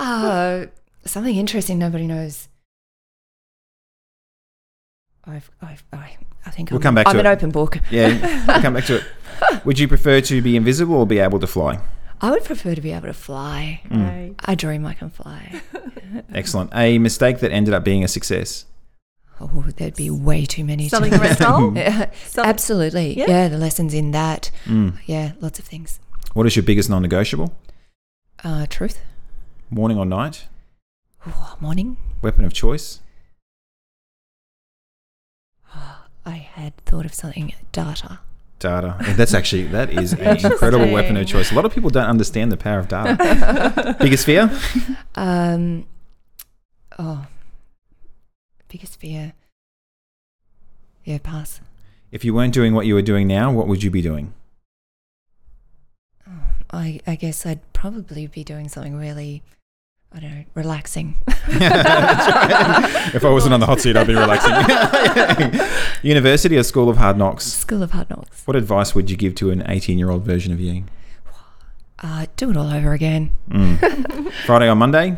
uh, 0.00 0.66
something 1.04 1.36
interesting 1.36 1.78
nobody 1.78 2.06
knows. 2.06 2.48
I've, 5.24 5.50
I've, 5.60 5.84
I, 5.92 6.16
I 6.46 6.50
think 6.50 6.70
We'll 6.70 6.78
I'm, 6.78 6.82
come 6.82 6.94
back 6.94 7.06
I'm 7.08 7.14
to 7.14 7.20
an 7.20 7.26
it. 7.26 7.30
open 7.30 7.50
book. 7.50 7.78
Yeah, 7.90 8.46
we'll 8.46 8.60
come 8.62 8.74
back 8.74 8.84
to 8.86 8.96
it. 8.96 9.04
Would 9.64 9.78
you 9.78 9.88
prefer 9.88 10.20
to 10.22 10.42
be 10.42 10.56
invisible 10.56 10.94
or 10.96 11.06
be 11.06 11.18
able 11.18 11.38
to 11.40 11.46
fly? 11.46 11.80
I 12.20 12.30
would 12.30 12.44
prefer 12.44 12.76
to 12.76 12.80
be 12.80 12.92
able 12.92 13.08
to 13.08 13.12
fly. 13.14 13.80
Right. 13.90 14.34
I 14.44 14.54
dream 14.54 14.86
I 14.86 14.94
can 14.94 15.10
fly. 15.10 15.60
Excellent. 16.32 16.70
A 16.72 16.98
mistake 16.98 17.40
that 17.40 17.50
ended 17.50 17.74
up 17.74 17.82
being 17.82 18.04
a 18.04 18.08
success. 18.08 18.64
Oh, 19.40 19.64
there'd 19.76 19.96
be 19.96 20.08
way 20.10 20.44
too 20.46 20.64
many. 20.64 20.84
to- 20.84 20.90
Selling 20.96 21.12
a 21.14 21.18
rental? 21.18 21.74
Yeah, 21.76 22.10
Sell- 22.26 22.44
Absolutely. 22.44 23.18
Yeah. 23.18 23.24
Yeah. 23.26 23.48
the 23.48 23.58
lessons 23.58 23.92
in 23.92 24.12
that. 24.12 24.52
Mm. 24.66 24.98
Yeah, 25.06 25.32
lots 25.40 25.58
of 25.58 25.64
things. 25.64 25.98
What 26.34 26.46
is 26.46 26.54
your 26.54 26.62
biggest 26.62 26.88
non-negotiable? 26.88 27.52
Uh, 28.44 28.66
truth. 28.70 29.00
Morning 29.68 29.98
or 29.98 30.06
night? 30.06 30.46
Ooh, 31.26 31.32
morning. 31.60 31.96
Weapon 32.22 32.44
of 32.44 32.52
choice? 32.52 33.00
I 36.24 36.36
had 36.36 36.76
thought 36.78 37.04
of 37.04 37.14
something. 37.14 37.52
Data. 37.72 38.20
Data. 38.58 38.96
Yeah, 39.00 39.12
That's 39.14 39.34
actually 39.34 39.64
that 39.64 39.90
is 39.90 40.12
an 40.12 40.36
incredible 40.44 40.90
weapon 40.90 41.16
of 41.16 41.26
choice. 41.26 41.50
A 41.50 41.54
lot 41.54 41.64
of 41.64 41.74
people 41.74 41.90
don't 41.90 42.06
understand 42.06 42.52
the 42.52 42.56
power 42.56 42.78
of 42.78 42.88
data. 42.88 43.96
biggest 44.00 44.24
fear? 44.24 44.50
Um. 45.16 45.84
Oh. 46.98 47.26
Biggest 48.68 48.98
fear. 49.00 49.32
Yeah, 51.04 51.18
pass. 51.22 51.60
If 52.12 52.24
you 52.24 52.34
weren't 52.34 52.54
doing 52.54 52.74
what 52.74 52.86
you 52.86 52.94
were 52.94 53.02
doing 53.02 53.26
now, 53.26 53.50
what 53.50 53.66
would 53.66 53.82
you 53.82 53.90
be 53.90 54.02
doing? 54.02 54.32
Oh, 56.28 56.40
I 56.70 57.00
I 57.06 57.16
guess 57.16 57.44
I'd 57.44 57.60
probably 57.72 58.26
be 58.28 58.44
doing 58.44 58.68
something 58.68 58.94
really, 58.96 59.42
I 60.14 60.20
don't 60.20 60.30
know, 60.30 60.44
relaxing. 60.54 61.14
if 61.26 63.24
I 63.24 63.30
wasn't 63.30 63.54
on 63.54 63.60
the 63.60 63.66
hot 63.66 63.80
seat, 63.80 63.96
I'd 63.96 64.06
be 64.06 64.14
relaxing. 64.14 64.52
University 66.02 66.58
or 66.58 66.62
School 66.62 66.90
of 66.90 66.98
Hard 66.98 67.16
Knocks? 67.16 67.46
School 67.46 67.82
of 67.82 67.92
Hard 67.92 68.10
Knocks. 68.10 68.46
What 68.46 68.56
advice 68.56 68.94
would 68.94 69.10
you 69.10 69.16
give 69.16 69.34
to 69.36 69.50
an 69.50 69.64
18 69.66 69.98
year 69.98 70.10
old 70.10 70.22
version 70.24 70.52
of 70.52 70.60
you? 70.60 70.84
Uh, 72.02 72.26
do 72.36 72.50
it 72.50 72.56
all 72.56 72.70
over 72.70 72.92
again. 72.92 73.30
Mm. 73.48 74.32
Friday 74.46 74.68
or 74.68 74.74
Monday? 74.74 75.16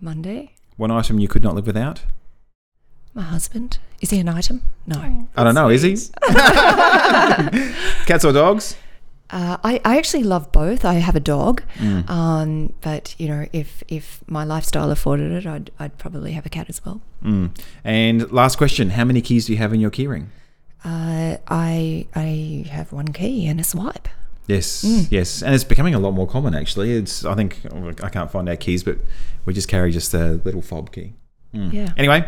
Monday. 0.00 0.52
One 0.76 0.90
item 0.90 1.18
you 1.18 1.28
could 1.28 1.42
not 1.42 1.54
live 1.54 1.66
without? 1.66 2.02
My 3.14 3.22
husband. 3.22 3.78
Is 4.00 4.10
he 4.10 4.18
an 4.20 4.28
item? 4.28 4.62
No. 4.86 5.28
I 5.36 5.44
don't 5.44 5.54
know, 5.54 5.70
is 5.70 5.82
he? 5.82 5.96
Cats 8.04 8.24
or 8.24 8.32
dogs? 8.32 8.76
Uh, 9.30 9.58
I, 9.62 9.80
I 9.84 9.98
actually 9.98 10.22
love 10.24 10.50
both. 10.52 10.84
I 10.84 10.94
have 10.94 11.14
a 11.16 11.20
dog, 11.20 11.62
Mm. 11.76 12.08
um, 12.08 12.72
but 12.80 13.14
you 13.18 13.28
know, 13.28 13.46
if 13.52 13.82
if 13.88 14.20
my 14.26 14.44
lifestyle 14.44 14.90
afforded 14.90 15.32
it, 15.32 15.46
I'd 15.46 15.70
I'd 15.78 15.98
probably 15.98 16.32
have 16.32 16.46
a 16.46 16.48
cat 16.48 16.66
as 16.70 16.80
well. 16.84 17.00
Mm. 17.22 17.50
And 17.84 18.32
last 18.32 18.56
question 18.56 18.90
How 18.90 19.04
many 19.04 19.20
keys 19.20 19.46
do 19.46 19.52
you 19.52 19.58
have 19.58 19.74
in 19.74 19.80
your 19.80 19.90
keyring? 19.90 20.26
Uh, 20.84 21.36
I 21.48 22.06
I 22.14 22.64
have 22.70 22.92
one 22.92 23.08
key 23.08 23.46
and 23.46 23.60
a 23.60 23.64
swipe. 23.64 24.08
Yes, 24.46 24.82
Mm. 24.82 25.08
yes, 25.10 25.42
and 25.42 25.54
it's 25.54 25.64
becoming 25.64 25.94
a 25.94 25.98
lot 25.98 26.12
more 26.12 26.26
common. 26.26 26.54
Actually, 26.54 26.92
it's. 26.92 27.22
I 27.24 27.34
think 27.34 27.60
I 28.02 28.08
can't 28.08 28.30
find 28.30 28.48
our 28.48 28.56
keys, 28.56 28.82
but 28.82 28.96
we 29.44 29.52
just 29.52 29.68
carry 29.68 29.92
just 29.92 30.14
a 30.14 30.40
little 30.44 30.62
fob 30.62 30.90
key. 30.90 31.12
Mm. 31.54 31.72
Yeah. 31.72 31.88
Anyway, 31.98 32.26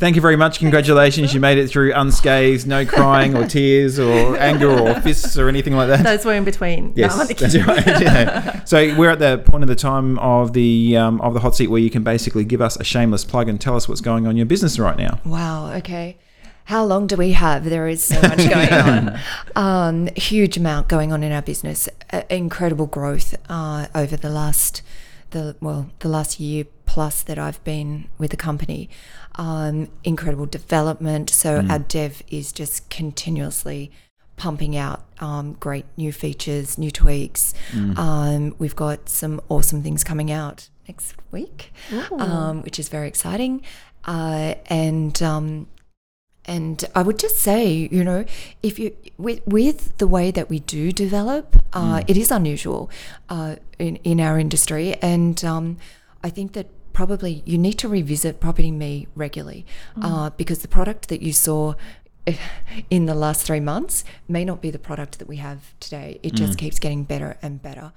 thank 0.00 0.16
you 0.16 0.22
very 0.22 0.36
much. 0.36 0.58
Congratulations, 0.58 1.32
you 1.32 1.38
made 1.38 1.58
it 1.58 1.68
through 1.68 1.92
unscathed, 1.94 2.66
no 2.66 2.84
crying 2.84 3.36
or 3.36 3.46
tears 3.46 3.98
or 3.98 4.36
anger 4.50 4.68
or 4.70 5.00
fists 5.02 5.38
or 5.38 5.48
anything 5.48 5.76
like 5.76 5.88
that. 5.88 6.02
Those 6.02 6.24
were 6.24 6.34
in 6.34 6.44
between. 6.44 6.92
Yes, 6.96 7.16
No, 7.16 7.24
that's 7.24 7.56
right. 7.56 8.00
Yeah. 8.00 8.64
So 8.64 8.96
we're 8.96 9.10
at 9.10 9.18
the 9.20 9.38
point 9.38 9.62
of 9.62 9.68
the 9.68 9.76
time 9.76 10.18
of 10.18 10.54
the 10.54 10.96
um, 10.96 11.20
of 11.20 11.34
the 11.34 11.40
hot 11.40 11.54
seat 11.54 11.68
where 11.68 11.80
you 11.80 11.90
can 11.90 12.02
basically 12.02 12.44
give 12.44 12.60
us 12.60 12.76
a 12.76 12.84
shameless 12.84 13.24
plug 13.24 13.48
and 13.48 13.60
tell 13.60 13.76
us 13.76 13.88
what's 13.88 14.00
going 14.00 14.26
on 14.26 14.32
in 14.32 14.36
your 14.38 14.46
business 14.46 14.78
right 14.78 14.96
now. 14.96 15.20
Wow. 15.24 15.72
Okay. 15.74 16.18
How 16.64 16.84
long 16.84 17.08
do 17.08 17.16
we 17.16 17.32
have? 17.32 17.64
There 17.64 17.88
is 17.88 18.02
so 18.04 18.20
much 18.22 18.38
going 18.48 18.72
on. 18.72 19.18
Um, 19.56 20.08
huge 20.16 20.56
amount 20.56 20.88
going 20.88 21.12
on 21.12 21.22
in 21.22 21.32
our 21.32 21.42
business. 21.42 21.88
Uh, 22.12 22.22
incredible 22.30 22.86
growth 22.86 23.34
uh, 23.48 23.88
over 23.94 24.16
the 24.16 24.30
last, 24.30 24.82
the 25.30 25.56
well, 25.60 25.90
the 25.98 26.08
last 26.08 26.38
year 26.38 26.66
plus 26.86 27.22
that 27.22 27.38
I've 27.38 27.62
been 27.64 28.08
with 28.18 28.30
the 28.30 28.36
company. 28.36 28.88
Um, 29.40 29.88
incredible 30.04 30.46
development. 30.46 31.30
So 31.30 31.50
our 31.70 31.78
dev 31.78 32.22
is 32.28 32.52
just 32.52 32.90
continuously 32.90 33.90
pumping 34.36 34.76
out 34.76 35.00
um, 35.20 35.46
great 35.66 35.86
new 35.96 36.12
features, 36.12 36.76
new 36.76 36.90
tweaks. 36.90 37.54
Um, 37.96 38.54
we've 38.58 38.76
got 38.76 39.08
some 39.08 39.40
awesome 39.48 39.82
things 39.82 40.04
coming 40.04 40.30
out 40.30 40.68
next 40.88 41.14
week, 41.30 41.72
um, 42.22 42.62
which 42.64 42.78
is 42.78 42.88
very 42.90 43.08
exciting. 43.08 43.62
Uh, 44.04 44.54
and 44.66 45.22
um, 45.22 45.66
and 46.46 46.84
I 46.94 47.02
would 47.02 47.18
just 47.18 47.36
say, 47.38 47.88
you 47.90 48.02
know, 48.04 48.24
if 48.62 48.78
you 48.78 48.94
with 49.18 49.40
with 49.46 49.96
the 49.98 50.06
way 50.16 50.30
that 50.32 50.48
we 50.50 50.58
do 50.76 50.92
develop, 50.92 51.46
uh, 51.72 52.02
it 52.06 52.16
is 52.16 52.30
unusual 52.30 52.90
uh, 53.28 53.56
in 53.78 53.96
in 54.04 54.20
our 54.20 54.38
industry, 54.38 54.96
and 55.02 55.42
um, 55.44 55.76
I 56.22 56.30
think 56.30 56.52
that 56.52 56.66
probably 56.92 57.42
you 57.46 57.58
need 57.58 57.74
to 57.78 57.88
revisit 57.88 58.40
Property 58.40 58.70
Me 58.70 59.06
regularly 59.14 59.64
uh, 60.00 60.30
because 60.30 60.58
the 60.60 60.68
product 60.68 61.08
that 61.08 61.22
you 61.22 61.32
saw 61.32 61.74
in 62.90 63.06
the 63.06 63.14
last 63.14 63.46
three 63.46 63.60
months 63.60 64.04
may 64.28 64.44
not 64.44 64.60
be 64.60 64.70
the 64.70 64.78
product 64.78 65.18
that 65.18 65.28
we 65.28 65.36
have 65.36 65.74
today. 65.80 66.20
It 66.22 66.34
just 66.34 66.58
keeps 66.58 66.78
getting 66.78 67.04
better 67.04 67.36
and 67.42 67.62
better. 67.62 67.92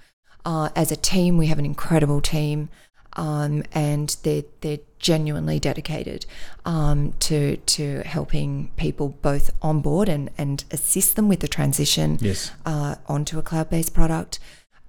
Uh, 0.46 0.70
as 0.76 0.92
a 0.92 0.96
team, 0.96 1.38
we 1.38 1.48
have 1.48 1.60
an 1.60 1.66
incredible 1.66 2.20
team, 2.22 2.70
um, 3.14 3.64
and 3.74 4.16
they're 4.24 4.44
they're 4.62 4.80
genuinely 5.00 5.60
dedicated 5.60 6.26
um, 6.66 7.14
to 7.20 7.58
to 7.58 8.02
helping 8.06 8.72
people 8.76 9.10
both 9.22 9.52
onboard 9.62 10.10
and 10.10 10.30
and 10.38 10.64
assist 10.72 11.16
them 11.16 11.28
with 11.30 11.40
the 11.42 11.48
transition 11.48 12.18
Yes. 12.22 12.52
uh, 12.66 12.96
onto 13.08 13.38
a 13.40 13.42
cloud 13.42 13.70
based 13.70 13.94
product. 13.94 14.40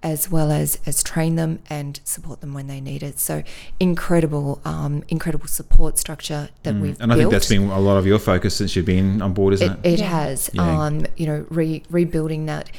As 0.05 0.31
well 0.31 0.53
as 0.53 0.79
as 0.87 1.03
train 1.03 1.37
them 1.37 1.61
and 1.71 1.99
support 2.05 2.41
them 2.43 2.53
when 2.53 2.67
they 2.67 2.81
need 2.81 3.03
it. 3.03 3.19
So 3.19 3.43
incredible, 3.81 4.61
um, 4.65 5.03
incredible 5.09 5.47
support 5.49 5.99
structure 5.99 6.51
that 6.63 6.75
we've 6.77 6.97
Mm. 6.99 7.01
And 7.05 7.13
I 7.13 7.17
built. 7.17 7.23
think 7.23 7.33
that's 7.33 7.49
been 7.49 7.71
a 7.71 7.81
lot 7.81 7.97
of 7.97 8.07
your 8.07 8.19
focus 8.19 8.55
since 8.55 8.77
you've 8.77 8.85
been 8.85 9.23
on 9.23 9.33
board, 9.33 9.55
isn't 9.55 9.79
It, 9.83 9.95
it? 9.95 10.01
it 10.01 10.05
has. 10.05 10.51
Yeah. 10.53 10.85
Um, 10.85 11.07
you 11.17 11.27
know, 11.27 11.47
re, 11.49 11.83
rebuilding 11.91 12.45
that 12.47 12.71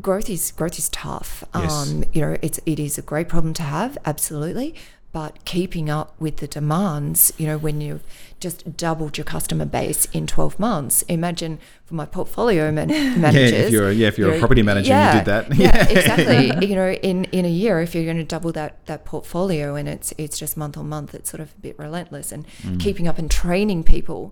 growth 0.00 0.28
is 0.28 0.50
growth 0.50 0.76
is 0.78 0.88
tough. 0.88 1.44
Yes. 1.54 1.72
Um, 1.72 2.04
you 2.12 2.20
know, 2.20 2.36
it's 2.42 2.58
it 2.66 2.78
is 2.80 2.98
a 2.98 3.02
great 3.02 3.28
problem 3.28 3.54
to 3.54 3.62
have, 3.62 3.96
absolutely. 4.04 4.74
But 5.12 5.44
keeping 5.44 5.88
up 5.88 6.14
with 6.18 6.38
the 6.38 6.48
demands, 6.48 7.32
you 7.38 7.46
know, 7.46 7.58
when 7.58 7.80
you're 7.80 8.00
just 8.48 8.76
doubled 8.76 9.16
your 9.18 9.24
customer 9.24 9.64
base 9.64 10.04
in 10.12 10.26
12 10.26 10.58
months. 10.60 11.02
Imagine 11.18 11.58
for 11.86 11.94
my 11.94 12.06
portfolio 12.06 12.70
man- 12.78 12.88
managers. 13.20 13.52
Yeah, 13.52 13.58
if 13.66 13.72
you're 13.72 13.90
yeah, 14.00 14.08
if 14.08 14.16
you're 14.18 14.34
a 14.34 14.38
property 14.38 14.62
manager 14.62 14.90
yeah, 14.90 15.12
you 15.12 15.18
did 15.18 15.26
that. 15.32 15.44
Yeah, 15.64 15.88
exactly. 15.98 16.66
You 16.68 16.74
know, 16.76 16.90
in, 17.10 17.24
in 17.38 17.44
a 17.44 17.54
year, 17.62 17.80
if 17.80 17.94
you're 17.94 18.04
going 18.04 18.22
to 18.26 18.30
double 18.36 18.52
that 18.52 18.72
that 18.86 19.04
portfolio 19.04 19.74
and 19.74 19.88
it's 19.88 20.12
it's 20.18 20.38
just 20.38 20.56
month 20.56 20.76
on 20.76 20.88
month, 20.88 21.14
it's 21.14 21.28
sort 21.30 21.40
of 21.40 21.48
a 21.58 21.60
bit 21.66 21.78
relentless 21.78 22.30
and 22.32 22.44
Mm. 22.62 22.78
keeping 22.84 23.08
up 23.08 23.18
and 23.18 23.28
training 23.30 23.82
people. 23.84 24.22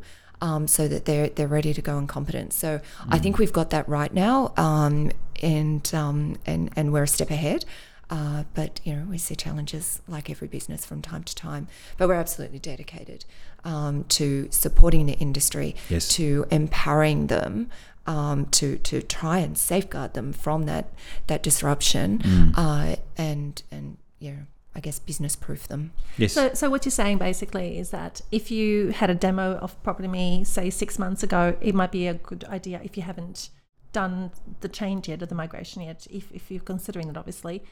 Um, 0.48 0.66
so 0.66 0.88
that 0.88 1.04
they're 1.04 1.28
they're 1.36 1.46
ready 1.58 1.72
to 1.72 1.82
go 1.90 1.94
and 1.98 2.08
competent. 2.08 2.52
So 2.52 2.68
I 3.08 3.16
Mm. 3.18 3.22
think 3.22 3.38
we've 3.38 3.52
got 3.60 3.68
that 3.70 3.88
right 3.88 4.12
now, 4.12 4.52
um, 4.56 5.12
and 5.40 5.84
um, 5.94 6.36
and 6.50 6.62
and 6.78 6.92
we're 6.92 7.04
a 7.04 7.08
step 7.18 7.30
ahead. 7.30 7.64
Uh, 8.10 8.42
but 8.52 8.72
you 8.84 8.92
know 8.96 9.06
we 9.08 9.16
see 9.18 9.36
challenges 9.36 10.02
like 10.14 10.28
every 10.34 10.48
business 10.48 10.84
from 10.84 11.00
time 11.00 11.22
to 11.30 11.34
time. 11.48 11.64
But 11.96 12.08
we're 12.08 12.20
absolutely 12.26 12.58
dedicated 12.58 13.24
um, 13.64 14.04
to 14.04 14.48
supporting 14.50 15.06
the 15.06 15.14
industry, 15.14 15.74
Yes. 15.88 16.08
to 16.16 16.46
empowering 16.50 17.26
them, 17.28 17.70
um, 18.06 18.46
to 18.46 18.78
to 18.78 19.00
try 19.02 19.38
and 19.38 19.56
safeguard 19.56 20.14
them 20.14 20.32
from 20.32 20.64
that 20.64 20.86
that 21.28 21.42
disruption, 21.42 22.18
Mm. 22.18 22.52
uh, 22.56 22.96
and 23.16 23.62
and 23.70 23.96
you 24.18 24.30
know 24.32 24.38
I 24.74 24.80
guess 24.80 24.98
business 24.98 25.36
proof 25.36 25.68
them. 25.68 25.92
Yes. 26.16 26.32
So, 26.32 26.54
so 26.54 26.70
what 26.70 26.84
you're 26.86 26.90
saying 26.90 27.18
basically 27.18 27.78
is 27.78 27.90
that 27.90 28.22
if 28.30 28.50
you 28.50 28.88
had 28.92 29.10
a 29.10 29.14
demo 29.14 29.56
of 29.56 29.80
Property 29.82 30.08
Me, 30.08 30.44
say 30.44 30.70
six 30.70 30.98
months 30.98 31.22
ago, 31.22 31.56
it 31.60 31.74
might 31.74 31.92
be 31.92 32.06
a 32.06 32.14
good 32.14 32.44
idea 32.44 32.80
if 32.82 32.96
you 32.96 33.02
haven't 33.02 33.50
done 33.92 34.30
the 34.60 34.68
change 34.70 35.08
yet 35.10 35.22
or 35.22 35.26
the 35.26 35.34
migration 35.34 35.82
yet. 35.82 36.06
If, 36.10 36.32
if 36.32 36.50
you're 36.50 36.62
considering 36.62 37.08
it, 37.10 37.18
obviously, 37.18 37.62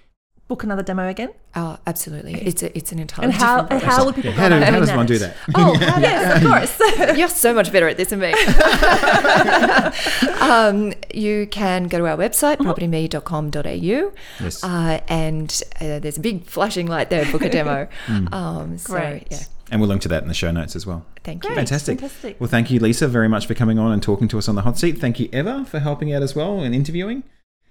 book 0.50 0.64
another 0.64 0.82
demo 0.82 1.08
again. 1.08 1.30
Oh, 1.54 1.78
absolutely, 1.86 2.34
it's 2.34 2.64
a, 2.64 2.76
it's 2.76 2.90
an 2.90 2.98
entirely 2.98 3.32
And 3.32 3.40
how 3.40 3.62
different 3.62 3.82
and 3.84 3.92
how 3.92 4.04
would 4.04 4.16
people 4.16 4.30
yeah, 4.32 4.36
go 4.36 4.42
how, 4.42 4.48
do, 4.48 4.56
about 4.56 4.64
how 4.64 4.70
doing 4.72 4.86
does 4.88 4.96
one 4.96 5.06
do 5.06 5.18
that? 5.18 5.36
Oh, 5.54 5.74
yes, 5.78 6.42
of 6.42 6.50
course. 6.50 6.80
You're 7.18 7.28
so 7.28 7.54
much 7.54 7.70
better 7.70 7.86
at 7.86 7.96
this 7.96 8.08
than 8.10 8.18
me. 8.18 8.32
um, 10.40 10.92
you 11.14 11.46
can 11.46 11.86
go 11.86 11.98
to 11.98 12.06
our 12.08 12.16
website, 12.16 12.56
propertyme.com.au, 12.56 14.12
Yes. 14.44 14.64
uh, 14.64 15.00
and 15.08 15.62
uh, 15.80 16.00
there's 16.00 16.18
a 16.18 16.20
big 16.20 16.44
flashing 16.46 16.88
light 16.88 17.10
there, 17.10 17.30
book 17.30 17.42
a 17.42 17.48
demo. 17.48 17.86
Um, 18.32 18.76
so, 18.76 18.94
Great. 18.94 19.28
yeah, 19.30 19.38
and 19.70 19.80
we'll 19.80 19.88
link 19.88 20.02
to 20.02 20.08
that 20.08 20.22
in 20.22 20.28
the 20.28 20.34
show 20.34 20.50
notes 20.50 20.74
as 20.74 20.84
well. 20.84 21.06
thank 21.22 21.44
you. 21.44 21.50
Great. 21.50 21.58
Fantastic. 21.58 22.00
fantastic. 22.00 22.40
Well, 22.40 22.50
thank 22.50 22.72
you, 22.72 22.80
Lisa, 22.80 23.06
very 23.06 23.28
much 23.28 23.46
for 23.46 23.54
coming 23.54 23.78
on 23.78 23.92
and 23.92 24.02
talking 24.02 24.26
to 24.28 24.38
us 24.38 24.48
on 24.48 24.56
the 24.56 24.62
hot 24.62 24.78
seat. 24.78 24.98
Thank 24.98 25.20
you, 25.20 25.28
Eva, 25.32 25.64
for 25.64 25.78
helping 25.78 26.12
out 26.12 26.22
as 26.24 26.34
well 26.34 26.58
and 26.60 26.74
interviewing. 26.74 27.22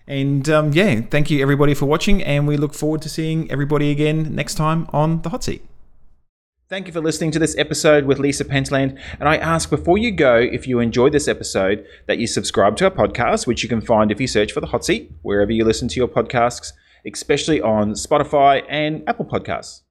And 0.10 0.50
um, 0.50 0.74
yeah, 0.74 1.02
thank 1.02 1.30
you 1.30 1.40
everybody 1.40 1.76
for 1.76 1.86
watching, 1.86 2.24
and 2.24 2.48
we 2.48 2.58
look 2.58 2.74
forward 2.74 3.04
to 3.04 3.10
seeing 3.10 3.50
everybody 3.52 3.92
again 3.92 4.34
next 4.34 4.56
time 4.56 4.88
on 4.92 5.22
the 5.22 5.30
hot 5.30 5.44
seat. 5.44 5.64
Thank 6.68 6.88
you 6.88 6.94
for 6.94 7.00
listening 7.00 7.30
to 7.32 7.40
this 7.40 7.56
episode 7.60 8.06
with 8.06 8.18
Lisa 8.18 8.44
Pentland. 8.44 9.00
And 9.20 9.30
I 9.30 9.38
ask 9.38 9.70
before 9.70 10.00
you 10.00 10.12
go, 10.12 10.36
if 10.38 10.68
you 10.68 10.80
enjoyed 10.80 11.14
this 11.14 11.28
episode, 11.28 11.86
that 12.08 12.18
you 12.18 12.26
subscribe 12.26 12.76
to 12.78 12.86
our 12.86 12.92
podcast, 12.92 13.46
which 13.46 13.62
you 13.62 13.70
can 13.70 13.82
find 13.82 14.12
if 14.12 14.20
you 14.20 14.26
search 14.26 14.52
for 14.52 14.62
the 14.62 14.68
hot 14.68 14.84
seat 14.84 15.12
wherever 15.22 15.52
you 15.52 15.64
listen 15.64 15.88
to 15.88 15.96
your 15.96 16.08
podcasts, 16.08 16.74
especially 17.06 17.62
on 17.62 17.92
Spotify 17.92 18.64
and 18.68 19.04
Apple 19.08 19.26
Podcasts. 19.26 19.82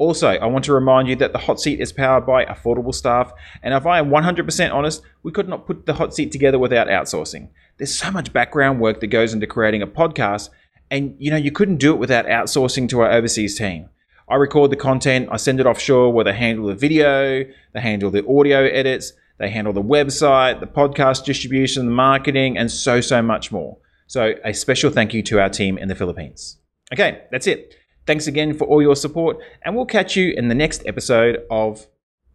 Also, 0.00 0.28
I 0.28 0.46
want 0.46 0.64
to 0.64 0.72
remind 0.72 1.08
you 1.08 1.16
that 1.16 1.32
the 1.34 1.38
hot 1.38 1.60
seat 1.60 1.78
is 1.78 1.92
powered 1.92 2.24
by 2.24 2.46
affordable 2.46 2.94
staff, 2.94 3.34
and 3.62 3.74
if 3.74 3.84
I 3.84 3.98
am 3.98 4.08
100% 4.08 4.72
honest, 4.72 5.02
we 5.22 5.30
could 5.30 5.46
not 5.46 5.66
put 5.66 5.84
the 5.84 5.92
hot 5.92 6.14
seat 6.14 6.32
together 6.32 6.58
without 6.58 6.86
outsourcing. 6.86 7.50
There's 7.80 7.94
so 7.94 8.10
much 8.10 8.30
background 8.30 8.78
work 8.78 9.00
that 9.00 9.06
goes 9.06 9.32
into 9.32 9.46
creating 9.46 9.80
a 9.80 9.86
podcast, 9.86 10.50
and 10.90 11.16
you 11.18 11.30
know, 11.30 11.38
you 11.38 11.50
couldn't 11.50 11.78
do 11.78 11.94
it 11.94 11.98
without 11.98 12.26
outsourcing 12.26 12.90
to 12.90 13.00
our 13.00 13.10
overseas 13.10 13.56
team. 13.56 13.88
I 14.28 14.34
record 14.34 14.70
the 14.70 14.76
content, 14.76 15.30
I 15.32 15.38
send 15.38 15.60
it 15.60 15.66
offshore 15.66 16.12
where 16.12 16.26
they 16.26 16.34
handle 16.34 16.66
the 16.66 16.74
video, 16.74 17.42
they 17.72 17.80
handle 17.80 18.10
the 18.10 18.22
audio 18.28 18.66
edits, 18.66 19.14
they 19.38 19.48
handle 19.48 19.72
the 19.72 19.82
website, 19.82 20.60
the 20.60 20.66
podcast 20.66 21.24
distribution, 21.24 21.86
the 21.86 21.92
marketing, 21.92 22.58
and 22.58 22.70
so, 22.70 23.00
so 23.00 23.22
much 23.22 23.50
more. 23.50 23.78
So, 24.08 24.34
a 24.44 24.52
special 24.52 24.90
thank 24.90 25.14
you 25.14 25.22
to 25.22 25.40
our 25.40 25.48
team 25.48 25.78
in 25.78 25.88
the 25.88 25.94
Philippines. 25.94 26.58
Okay, 26.92 27.22
that's 27.30 27.46
it. 27.46 27.74
Thanks 28.06 28.26
again 28.26 28.52
for 28.52 28.66
all 28.66 28.82
your 28.82 28.94
support, 28.94 29.38
and 29.64 29.74
we'll 29.74 29.86
catch 29.86 30.16
you 30.16 30.34
in 30.36 30.48
the 30.48 30.54
next 30.54 30.82
episode 30.84 31.38
of 31.50 31.86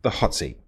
The 0.01 0.09
Hot 0.09 0.33
Seat. 0.33 0.64